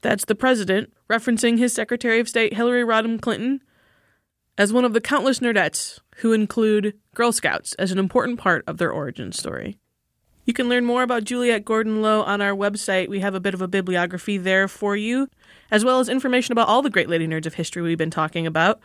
That's 0.00 0.24
the 0.24 0.34
president, 0.34 0.90
referencing 1.10 1.58
his 1.58 1.74
Secretary 1.74 2.18
of 2.18 2.30
State 2.30 2.54
Hillary 2.54 2.82
Rodham 2.82 3.20
Clinton 3.20 3.60
as 4.56 4.72
one 4.72 4.86
of 4.86 4.94
the 4.94 5.02
countless 5.02 5.40
nerdettes 5.40 5.98
who 6.16 6.32
include 6.32 6.94
Girl 7.14 7.32
Scouts 7.32 7.74
as 7.74 7.92
an 7.92 7.98
important 7.98 8.38
part 8.38 8.64
of 8.66 8.78
their 8.78 8.90
origin 8.90 9.32
story. 9.32 9.76
You 10.44 10.52
can 10.52 10.68
learn 10.68 10.84
more 10.84 11.04
about 11.04 11.22
Juliette 11.22 11.64
Gordon 11.64 12.02
Low 12.02 12.22
on 12.22 12.40
our 12.40 12.52
website. 12.52 13.08
We 13.08 13.20
have 13.20 13.34
a 13.34 13.40
bit 13.40 13.54
of 13.54 13.62
a 13.62 13.68
bibliography 13.68 14.38
there 14.38 14.66
for 14.66 14.96
you, 14.96 15.28
as 15.70 15.84
well 15.84 16.00
as 16.00 16.08
information 16.08 16.50
about 16.50 16.66
all 16.66 16.82
the 16.82 16.90
great 16.90 17.08
lady 17.08 17.28
nerds 17.28 17.46
of 17.46 17.54
history 17.54 17.80
we've 17.82 17.96
been 17.96 18.10
talking 18.10 18.44
about. 18.46 18.80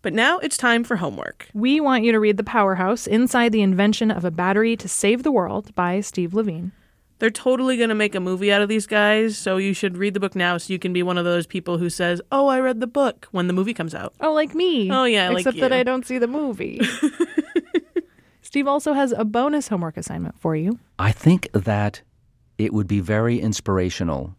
But 0.00 0.14
now 0.14 0.38
it's 0.38 0.56
time 0.56 0.82
for 0.82 0.96
homework. 0.96 1.48
We 1.52 1.78
want 1.78 2.04
you 2.04 2.12
to 2.12 2.20
read 2.20 2.38
The 2.38 2.44
Powerhouse 2.44 3.06
Inside 3.06 3.52
the 3.52 3.62
Invention 3.62 4.10
of 4.10 4.24
a 4.24 4.30
Battery 4.30 4.76
to 4.76 4.88
Save 4.88 5.22
the 5.22 5.32
World 5.32 5.74
by 5.74 6.00
Steve 6.00 6.32
Levine. 6.32 6.72
They're 7.18 7.30
totally 7.30 7.76
going 7.76 7.90
to 7.90 7.94
make 7.94 8.14
a 8.14 8.20
movie 8.20 8.52
out 8.52 8.60
of 8.62 8.68
these 8.68 8.86
guys, 8.86 9.36
so 9.38 9.56
you 9.58 9.72
should 9.72 9.96
read 9.96 10.14
the 10.14 10.20
book 10.20 10.34
now 10.34 10.58
so 10.58 10.72
you 10.72 10.78
can 10.78 10.92
be 10.92 11.02
one 11.02 11.16
of 11.16 11.24
those 11.24 11.46
people 11.46 11.78
who 11.78 11.88
says, 11.88 12.20
"Oh, 12.32 12.48
I 12.48 12.60
read 12.60 12.80
the 12.80 12.86
book" 12.86 13.28
when 13.30 13.46
the 13.46 13.52
movie 13.52 13.72
comes 13.72 13.94
out. 13.94 14.14
Oh, 14.20 14.32
like 14.32 14.54
me. 14.54 14.90
Oh, 14.90 15.04
yeah, 15.04 15.28
like 15.28 15.38
Except 15.46 15.60
that. 15.60 15.72
I 15.72 15.84
don't 15.84 16.06
see 16.06 16.18
the 16.18 16.26
movie. 16.26 16.80
Steve 18.54 18.68
also 18.68 18.92
has 18.92 19.10
a 19.10 19.24
bonus 19.24 19.66
homework 19.66 19.96
assignment 19.96 20.38
for 20.38 20.54
you. 20.54 20.78
I 20.96 21.10
think 21.10 21.50
that 21.54 22.02
it 22.56 22.72
would 22.72 22.86
be 22.86 23.00
very 23.00 23.40
inspirational 23.40 24.36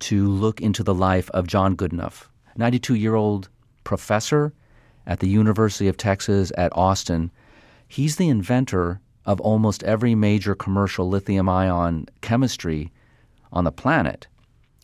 to 0.00 0.26
look 0.26 0.60
into 0.60 0.82
the 0.82 0.92
life 0.92 1.30
of 1.30 1.46
John 1.46 1.76
Goodenough, 1.76 2.26
92 2.56 2.96
year 2.96 3.14
old 3.14 3.48
professor 3.84 4.52
at 5.06 5.20
the 5.20 5.28
University 5.28 5.86
of 5.86 5.96
Texas 5.96 6.50
at 6.58 6.76
Austin. 6.76 7.30
He's 7.86 8.16
the 8.16 8.28
inventor 8.28 9.00
of 9.26 9.40
almost 9.40 9.84
every 9.84 10.16
major 10.16 10.56
commercial 10.56 11.08
lithium 11.08 11.48
ion 11.48 12.08
chemistry 12.20 12.90
on 13.52 13.62
the 13.62 13.70
planet. 13.70 14.26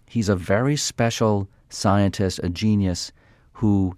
He's 0.06 0.28
a 0.28 0.36
very 0.36 0.76
special 0.76 1.48
scientist, 1.68 2.38
a 2.44 2.48
genius 2.48 3.10
who 3.54 3.96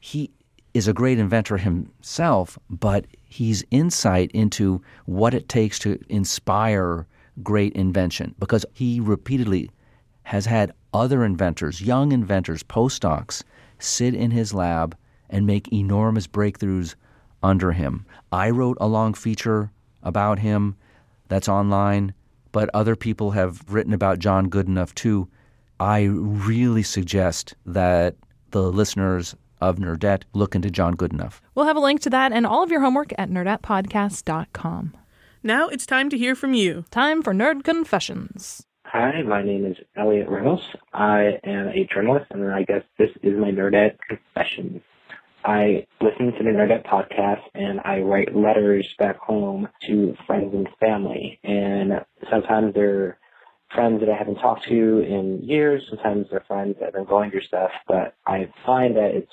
he 0.00 0.32
is 0.74 0.88
a 0.88 0.92
great 0.92 1.18
inventor 1.18 1.58
himself, 1.58 2.58
but 2.70 3.06
he's 3.24 3.64
insight 3.70 4.30
into 4.32 4.82
what 5.04 5.34
it 5.34 5.48
takes 5.48 5.78
to 5.80 5.98
inspire 6.08 7.06
great 7.42 7.72
invention 7.74 8.34
because 8.38 8.64
he 8.72 9.00
repeatedly 9.00 9.70
has 10.24 10.46
had 10.46 10.72
other 10.94 11.24
inventors, 11.24 11.80
young 11.80 12.12
inventors, 12.12 12.62
postdocs, 12.62 13.42
sit 13.78 14.14
in 14.14 14.30
his 14.30 14.54
lab 14.54 14.96
and 15.30 15.46
make 15.46 15.72
enormous 15.72 16.26
breakthroughs 16.26 16.94
under 17.42 17.72
him. 17.72 18.06
I 18.30 18.50
wrote 18.50 18.78
a 18.80 18.86
long 18.86 19.14
feature 19.14 19.72
about 20.02 20.38
him 20.38 20.76
that's 21.28 21.48
online, 21.48 22.12
but 22.52 22.70
other 22.74 22.94
people 22.96 23.30
have 23.32 23.62
written 23.68 23.92
about 23.92 24.18
John 24.18 24.50
Goodenough 24.50 24.94
too. 24.94 25.28
I 25.80 26.02
really 26.04 26.82
suggest 26.82 27.54
that 27.66 28.16
the 28.50 28.62
listeners 28.70 29.34
of 29.62 29.76
Nerdette 29.76 30.24
look 30.34 30.54
into 30.54 30.70
John 30.70 30.96
Goodenough. 30.96 31.40
We'll 31.54 31.66
have 31.66 31.76
a 31.76 31.80
link 31.80 32.00
to 32.02 32.10
that 32.10 32.32
and 32.32 32.44
all 32.46 32.62
of 32.62 32.70
your 32.70 32.80
homework 32.80 33.12
at 33.16 33.30
nerdettepodcast.com. 33.30 34.96
Now 35.42 35.68
it's 35.68 35.86
time 35.86 36.10
to 36.10 36.18
hear 36.18 36.34
from 36.34 36.52
you. 36.54 36.84
Time 36.90 37.22
for 37.22 37.32
Nerd 37.32 37.64
Confessions. 37.64 38.66
Hi, 38.84 39.22
my 39.22 39.42
name 39.42 39.64
is 39.64 39.76
Elliot 39.96 40.28
Reynolds. 40.28 40.64
I 40.92 41.38
am 41.44 41.68
a 41.68 41.88
journalist, 41.92 42.26
and 42.30 42.52
I 42.52 42.64
guess 42.64 42.82
this 42.98 43.10
is 43.22 43.38
my 43.38 43.50
Nerdette 43.50 43.96
Confessions. 44.06 44.82
I 45.44 45.86
listen 46.00 46.32
to 46.32 46.44
the 46.44 46.50
Nerdette 46.50 46.84
podcast, 46.86 47.40
and 47.54 47.80
I 47.84 48.00
write 48.00 48.36
letters 48.36 48.94
back 48.98 49.18
home 49.18 49.68
to 49.86 50.14
friends 50.26 50.54
and 50.54 50.68
family. 50.78 51.40
And 51.42 52.04
sometimes 52.30 52.74
they're 52.74 53.18
friends 53.74 54.00
that 54.00 54.08
I 54.08 54.16
haven't 54.16 54.36
talked 54.36 54.64
to 54.68 55.00
in 55.00 55.40
years. 55.42 55.84
Sometimes 55.88 56.26
they're 56.30 56.44
friends 56.46 56.76
that 56.78 56.86
have 56.86 56.94
been 56.94 57.04
going 57.04 57.30
through 57.30 57.42
stuff. 57.42 57.70
But 57.88 58.14
I 58.26 58.52
find 58.64 58.96
that 58.96 59.14
it's 59.14 59.32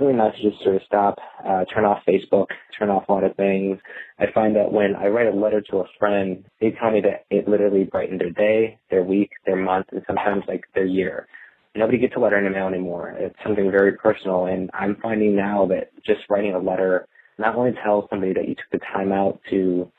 really 0.00 0.14
nice 0.14 0.34
to 0.36 0.50
just 0.50 0.62
sort 0.62 0.76
of 0.76 0.82
stop, 0.86 1.18
uh, 1.46 1.64
turn 1.72 1.84
off 1.84 2.02
Facebook, 2.08 2.46
turn 2.78 2.90
off 2.90 3.08
a 3.08 3.12
lot 3.12 3.24
of 3.24 3.36
things. 3.36 3.78
I 4.18 4.26
find 4.32 4.56
that 4.56 4.72
when 4.72 4.96
I 4.96 5.06
write 5.06 5.26
a 5.26 5.36
letter 5.36 5.60
to 5.70 5.78
a 5.78 5.84
friend, 5.98 6.44
they 6.60 6.70
tell 6.72 6.90
me 6.90 7.00
that 7.02 7.24
it 7.30 7.48
literally 7.48 7.84
brightened 7.84 8.20
their 8.20 8.30
day, 8.30 8.78
their 8.90 9.02
week, 9.02 9.30
their 9.46 9.56
month, 9.56 9.86
and 9.92 10.02
sometimes 10.06 10.44
like 10.48 10.64
their 10.74 10.86
year. 10.86 11.26
Nobody 11.74 11.98
gets 11.98 12.16
a 12.16 12.18
letter 12.18 12.38
in 12.38 12.44
the 12.44 12.50
mail 12.50 12.66
anymore. 12.66 13.14
It's 13.16 13.36
something 13.44 13.70
very 13.70 13.92
personal, 13.92 14.46
and 14.46 14.70
I'm 14.74 14.96
finding 14.96 15.36
now 15.36 15.66
that 15.66 15.90
just 16.04 16.20
writing 16.28 16.54
a 16.54 16.58
letter 16.58 17.06
not 17.38 17.56
only 17.56 17.72
tells 17.84 18.08
somebody 18.10 18.32
that 18.34 18.48
you 18.48 18.54
took 18.54 18.70
the 18.72 18.86
time 18.92 19.12
out 19.12 19.40
to 19.50 19.90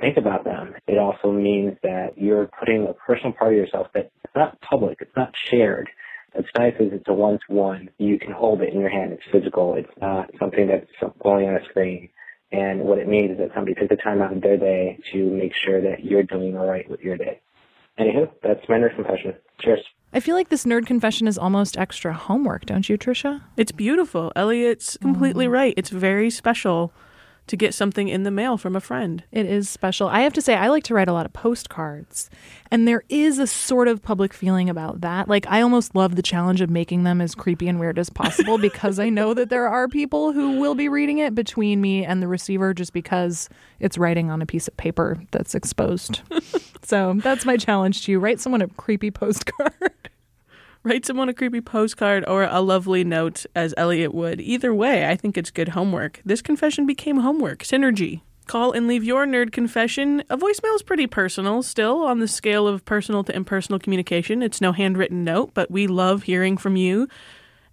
think 0.00 0.16
about 0.16 0.44
them, 0.44 0.74
it 0.86 0.98
also 0.98 1.30
means 1.30 1.76
that 1.82 2.16
you're 2.16 2.50
putting 2.58 2.86
a 2.86 2.94
personal 2.94 3.32
part 3.32 3.52
of 3.52 3.58
yourself 3.58 3.88
that 3.94 4.10
it's 4.24 4.34
not 4.34 4.60
public, 4.60 4.98
it's 5.00 5.16
not 5.16 5.34
shared. 5.36 5.88
It's 6.34 6.48
nice 6.56 6.74
as 6.80 6.88
it's 6.92 7.08
a 7.08 7.12
one-to-one. 7.12 7.90
You 7.98 8.18
can 8.18 8.32
hold 8.32 8.62
it 8.62 8.72
in 8.72 8.80
your 8.80 8.88
hand. 8.88 9.12
It's 9.12 9.22
physical. 9.32 9.74
It's 9.74 9.90
not 10.00 10.30
something 10.38 10.68
that's 10.68 11.12
going 11.22 11.48
on 11.48 11.56
a 11.56 11.64
screen. 11.68 12.08
And 12.52 12.80
what 12.80 12.98
it 12.98 13.08
means 13.08 13.32
is 13.32 13.38
that 13.38 13.50
somebody 13.54 13.74
took 13.74 13.88
the 13.88 13.96
time 13.96 14.20
out 14.22 14.32
of 14.32 14.42
their 14.42 14.56
day 14.56 14.98
to 15.12 15.30
make 15.30 15.52
sure 15.54 15.80
that 15.80 16.04
you're 16.04 16.24
doing 16.24 16.56
all 16.56 16.66
right 16.66 16.88
with 16.90 17.00
your 17.00 17.16
day. 17.16 17.40
Anywho, 17.98 18.30
that's 18.42 18.60
my 18.68 18.76
nerd 18.76 18.94
confession. 18.94 19.34
Cheers. 19.60 19.80
I 20.12 20.20
feel 20.20 20.34
like 20.34 20.48
this 20.48 20.64
nerd 20.64 20.86
confession 20.86 21.28
is 21.28 21.38
almost 21.38 21.78
extra 21.78 22.12
homework, 22.12 22.66
don't 22.66 22.88
you, 22.88 22.98
Tricia? 22.98 23.42
It's 23.56 23.70
beautiful. 23.70 24.32
Elliot's 24.34 24.96
completely 24.96 25.46
mm. 25.46 25.52
right. 25.52 25.74
It's 25.76 25.90
very 25.90 26.30
special 26.30 26.92
to 27.46 27.56
get 27.56 27.74
something 27.74 28.08
in 28.08 28.22
the 28.22 28.30
mail 28.30 28.56
from 28.56 28.76
a 28.76 28.80
friend. 28.80 29.24
It 29.32 29.46
is 29.46 29.68
special. 29.68 30.08
I 30.08 30.20
have 30.20 30.32
to 30.34 30.42
say, 30.42 30.54
I 30.54 30.68
like 30.68 30.84
to 30.84 30.94
write 30.94 31.08
a 31.08 31.12
lot 31.12 31.26
of 31.26 31.32
postcards, 31.32 32.30
and 32.70 32.86
there 32.86 33.02
is 33.08 33.38
a 33.38 33.46
sort 33.46 33.88
of 33.88 34.02
public 34.02 34.32
feeling 34.32 34.70
about 34.70 35.00
that. 35.00 35.28
Like, 35.28 35.46
I 35.48 35.60
almost 35.60 35.94
love 35.94 36.16
the 36.16 36.22
challenge 36.22 36.60
of 36.60 36.70
making 36.70 37.04
them 37.04 37.20
as 37.20 37.34
creepy 37.34 37.68
and 37.68 37.80
weird 37.80 37.98
as 37.98 38.10
possible 38.10 38.58
because 38.60 38.98
I 38.98 39.08
know 39.08 39.34
that 39.34 39.50
there 39.50 39.68
are 39.68 39.88
people 39.88 40.32
who 40.32 40.60
will 40.60 40.74
be 40.74 40.88
reading 40.88 41.18
it 41.18 41.34
between 41.34 41.80
me 41.80 42.04
and 42.04 42.22
the 42.22 42.28
receiver 42.28 42.74
just 42.74 42.92
because 42.92 43.48
it's 43.80 43.98
writing 43.98 44.30
on 44.30 44.42
a 44.42 44.46
piece 44.46 44.68
of 44.68 44.76
paper 44.76 45.20
that's 45.30 45.54
exposed. 45.54 46.20
so 46.82 47.14
that's 47.16 47.44
my 47.44 47.56
challenge 47.56 48.04
to 48.04 48.12
you. 48.12 48.20
Write 48.20 48.40
someone 48.40 48.62
a 48.62 48.68
creepy 48.68 49.10
postcard. 49.10 50.09
Write 50.82 51.04
someone 51.04 51.28
a 51.28 51.34
creepy 51.34 51.60
postcard 51.60 52.24
or 52.26 52.44
a 52.44 52.62
lovely 52.62 53.04
note, 53.04 53.44
as 53.54 53.74
Elliot 53.76 54.14
would. 54.14 54.40
Either 54.40 54.72
way, 54.72 55.06
I 55.06 55.14
think 55.14 55.36
it's 55.36 55.50
good 55.50 55.68
homework. 55.68 56.22
This 56.24 56.40
confession 56.40 56.86
became 56.86 57.18
homework. 57.18 57.64
Synergy. 57.64 58.22
Call 58.46 58.72
and 58.72 58.88
leave 58.88 59.04
your 59.04 59.26
nerd 59.26 59.52
confession. 59.52 60.24
A 60.30 60.38
voicemail 60.38 60.74
is 60.74 60.82
pretty 60.82 61.06
personal 61.06 61.62
still 61.62 62.02
on 62.04 62.20
the 62.20 62.26
scale 62.26 62.66
of 62.66 62.86
personal 62.86 63.22
to 63.24 63.36
impersonal 63.36 63.78
communication. 63.78 64.42
It's 64.42 64.62
no 64.62 64.72
handwritten 64.72 65.22
note, 65.22 65.52
but 65.52 65.70
we 65.70 65.86
love 65.86 66.22
hearing 66.22 66.56
from 66.56 66.76
you. 66.76 67.08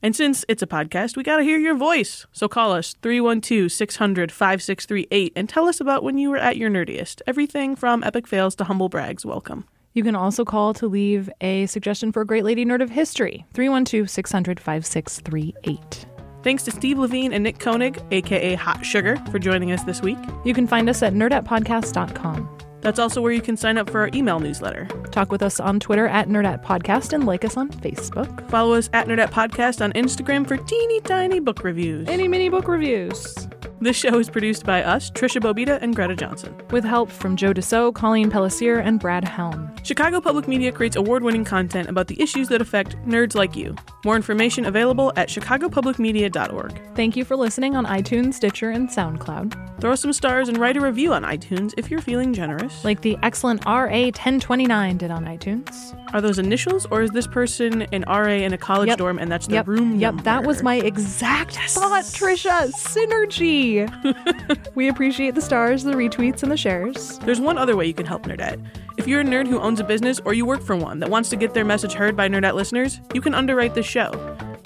And 0.02 0.13
since 0.13 0.43
it's 0.50 0.62
a 0.62 0.67
podcast, 0.67 1.15
we 1.15 1.24
got 1.24 1.38
to 1.38 1.43
hear 1.43 1.58
your 1.58 1.76
voice. 1.76 2.26
So 2.34 2.50
call 2.50 2.74
us 2.74 2.93
312 3.02 3.72
600 3.72 4.34
5638 4.34 5.32
and 5.34 5.48
tell 5.48 5.70
us 5.70 5.80
about 5.80 6.04
when 6.04 6.17
you 6.17 6.30
were 6.30 6.38
at 6.38 6.58
your 6.58 6.70
nerdiest. 6.70 7.22
Everything 7.26 7.78
from 7.78 8.04
epic 8.04 8.28
fails 8.28 8.54
to 8.56 8.65
humble 8.65 8.89
brags. 8.89 9.26
Welcome. 9.26 9.65
You 9.97 10.03
can 10.03 10.15
also 10.15 10.45
call 10.45 10.75
to 10.75 10.86
leave 10.86 11.27
a 11.41 11.65
suggestion 11.65 12.12
for 12.12 12.21
a 12.21 12.25
great 12.25 12.43
lady 12.43 12.63
nerd 12.63 12.83
of 12.83 12.91
history. 12.91 13.47
312 13.55 14.07
600 14.07 14.60
5638. 14.60 16.05
Thanks 16.43 16.62
to 16.65 16.71
Steve 16.71 16.99
Levine 16.99 17.33
and 17.33 17.43
Nick 17.43 17.57
Koenig, 17.57 17.99
aka 18.12 18.53
Hot 18.53 18.86
Sugar, 18.86 19.15
for 19.31 19.39
joining 19.39 19.71
us 19.71 19.83
this 19.86 20.03
week. 20.03 20.19
You 20.45 20.53
can 20.53 20.67
find 20.67 20.88
us 20.88 21.01
at 21.01 21.15
nerdettepodcast.com. 21.15 22.57
That's 22.81 22.99
also 22.99 23.23
where 23.23 23.31
you 23.31 23.41
can 23.41 23.57
sign 23.57 23.79
up 23.79 23.89
for 23.89 24.01
our 24.01 24.12
email 24.13 24.39
newsletter. 24.39 24.86
Talk 25.10 25.31
with 25.31 25.41
us 25.41 25.60
on 25.60 25.79
Twitter 25.79 26.07
at 26.07 26.27
nerdettepodcast 26.27 27.13
and 27.13 27.25
like 27.25 27.43
us 27.43 27.57
on 27.57 27.71
Facebook. 27.71 28.47
Follow 28.51 28.75
us 28.75 28.91
at 28.93 29.07
Nerdette 29.07 29.31
Podcast 29.31 29.83
on 29.83 29.93
Instagram 29.93 30.47
for 30.47 30.57
teeny 30.57 31.01
tiny 31.01 31.39
book 31.39 31.63
reviews. 31.63 32.07
Any 32.07 32.27
mini 32.27 32.49
book 32.49 32.67
reviews. 32.67 33.47
This 33.80 33.96
show 33.96 34.18
is 34.18 34.28
produced 34.28 34.66
by 34.66 34.82
us, 34.84 35.12
Tricia 35.12 35.40
Bobeda 35.40 35.78
and 35.84 35.96
Greta 35.96 36.16
Johnson. 36.16 36.56
With 36.72 36.84
help 36.84 37.12
from 37.12 37.36
Joe 37.36 37.54
Deso, 37.54 37.94
Colleen 37.94 38.32
Pellissier, 38.32 38.84
and 38.84 39.00
Brad 39.00 39.24
Helm. 39.24 39.72
Chicago 39.84 40.20
Public 40.20 40.48
Media 40.48 40.72
creates 40.72 40.96
award 40.96 41.22
winning 41.22 41.46
content 41.46 41.88
about 41.88 42.08
the 42.08 42.20
issues 42.20 42.48
that 42.50 42.60
affect 42.60 42.96
nerds 43.06 43.36
like 43.36 43.56
you. 43.56 43.76
More 44.04 44.16
information 44.16 44.66
available 44.66 45.13
at 45.16 45.30
chicagopublicmedia.org. 45.30 46.96
Thank 46.96 47.16
you 47.16 47.24
for 47.24 47.36
listening 47.36 47.76
on 47.76 47.86
iTunes, 47.86 48.34
Stitcher, 48.34 48.72
and 48.72 48.90
SoundCloud. 48.90 49.80
Throw 49.80 49.94
some 49.94 50.12
stars 50.12 50.50
and 50.50 50.58
write 50.58 50.76
a 50.76 50.82
review 50.82 51.13
on 51.13 51.22
iTunes 51.22 51.76
if 51.78 51.92
you're 51.92 52.02
feeling 52.02 52.34
generous. 52.34 52.84
Like 52.84 53.02
the 53.02 53.16
excellent 53.22 53.62
RA1029 53.62 54.98
did 54.98 55.12
on 55.12 55.26
iTunes. 55.26 55.94
Are 56.13 56.22
those 56.22 56.40
initials, 56.40 56.88
or 56.90 57.04
is 57.04 57.12
this 57.12 57.28
person 57.28 57.84
an 57.94 58.04
RA 58.08 58.26
in 58.44 58.54
a 58.54 58.58
college 58.58 58.88
Yep. 58.88 58.98
dorm 58.98 59.20
and 59.20 59.32
that's 59.32 59.46
their 59.46 59.58
Yep, 59.58 59.68
room 59.68 59.96
yep, 60.00 60.16
number? 60.16 60.24
that 60.24 60.44
was 60.46 60.63
my 60.63 60.76
exact 60.76 61.58
thought, 61.70 62.04
Tricia. 62.06 62.72
Synergy. 62.74 63.66
we 64.75 64.88
appreciate 64.88 65.36
the 65.36 65.41
stars, 65.41 65.84
the 65.84 65.93
retweets, 65.93 66.43
and 66.43 66.51
the 66.51 66.58
shares. 66.58 67.19
There's 67.19 67.41
one 67.41 67.58
other 67.58 67.75
way 67.75 67.86
you 67.86 67.93
can 67.93 68.06
help 68.06 68.23
Nerdette. 68.23 68.65
If 68.97 69.08
you're 69.08 69.21
a 69.21 69.25
nerd 69.25 69.47
who 69.47 69.60
owns 69.60 69.80
a 69.80 69.84
business 69.84 70.19
or 70.25 70.34
you 70.34 70.45
work 70.45 70.62
for 70.62 70.75
one 70.75 70.99
that 70.99 71.10
wants 71.10 71.30
to 71.30 71.36
get 71.36 71.53
their 71.53 71.65
message 71.65 71.93
heard 71.93 72.15
by 72.15 72.27
Nerdette 72.27 72.56
listeners, 72.56 72.99
you 73.13 73.21
can 73.21 73.34
underwrite 73.34 73.75
this 73.75 73.86
show. 73.86 74.12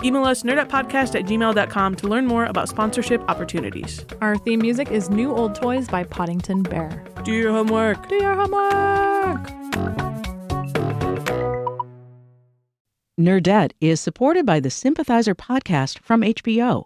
Email 0.03 0.25
us 0.25 0.43
nerdettepodcast 0.43 1.19
at 1.19 1.25
gmail.com 1.25 1.95
to 1.95 2.07
learn 2.07 2.25
more 2.25 2.45
about 2.45 2.69
sponsorship 2.69 3.21
opportunities. 3.29 4.05
Our 4.21 4.37
theme 4.37 4.59
music 4.59 4.89
is 4.91 5.09
New 5.09 5.31
Old 5.31 5.55
Toys 5.55 5.87
by 5.87 6.03
Poddington 6.03 6.63
Bear. 6.63 7.03
Do 7.23 7.31
your 7.31 7.51
homework. 7.51 8.07
Do 8.07 8.15
your 8.15 8.35
homework. 8.35 9.47
Nerdette 13.19 13.73
is 13.79 14.01
supported 14.01 14.47
by 14.47 14.59
the 14.59 14.71
Sympathizer 14.71 15.35
podcast 15.35 15.99
from 15.99 16.21
HBO. 16.21 16.85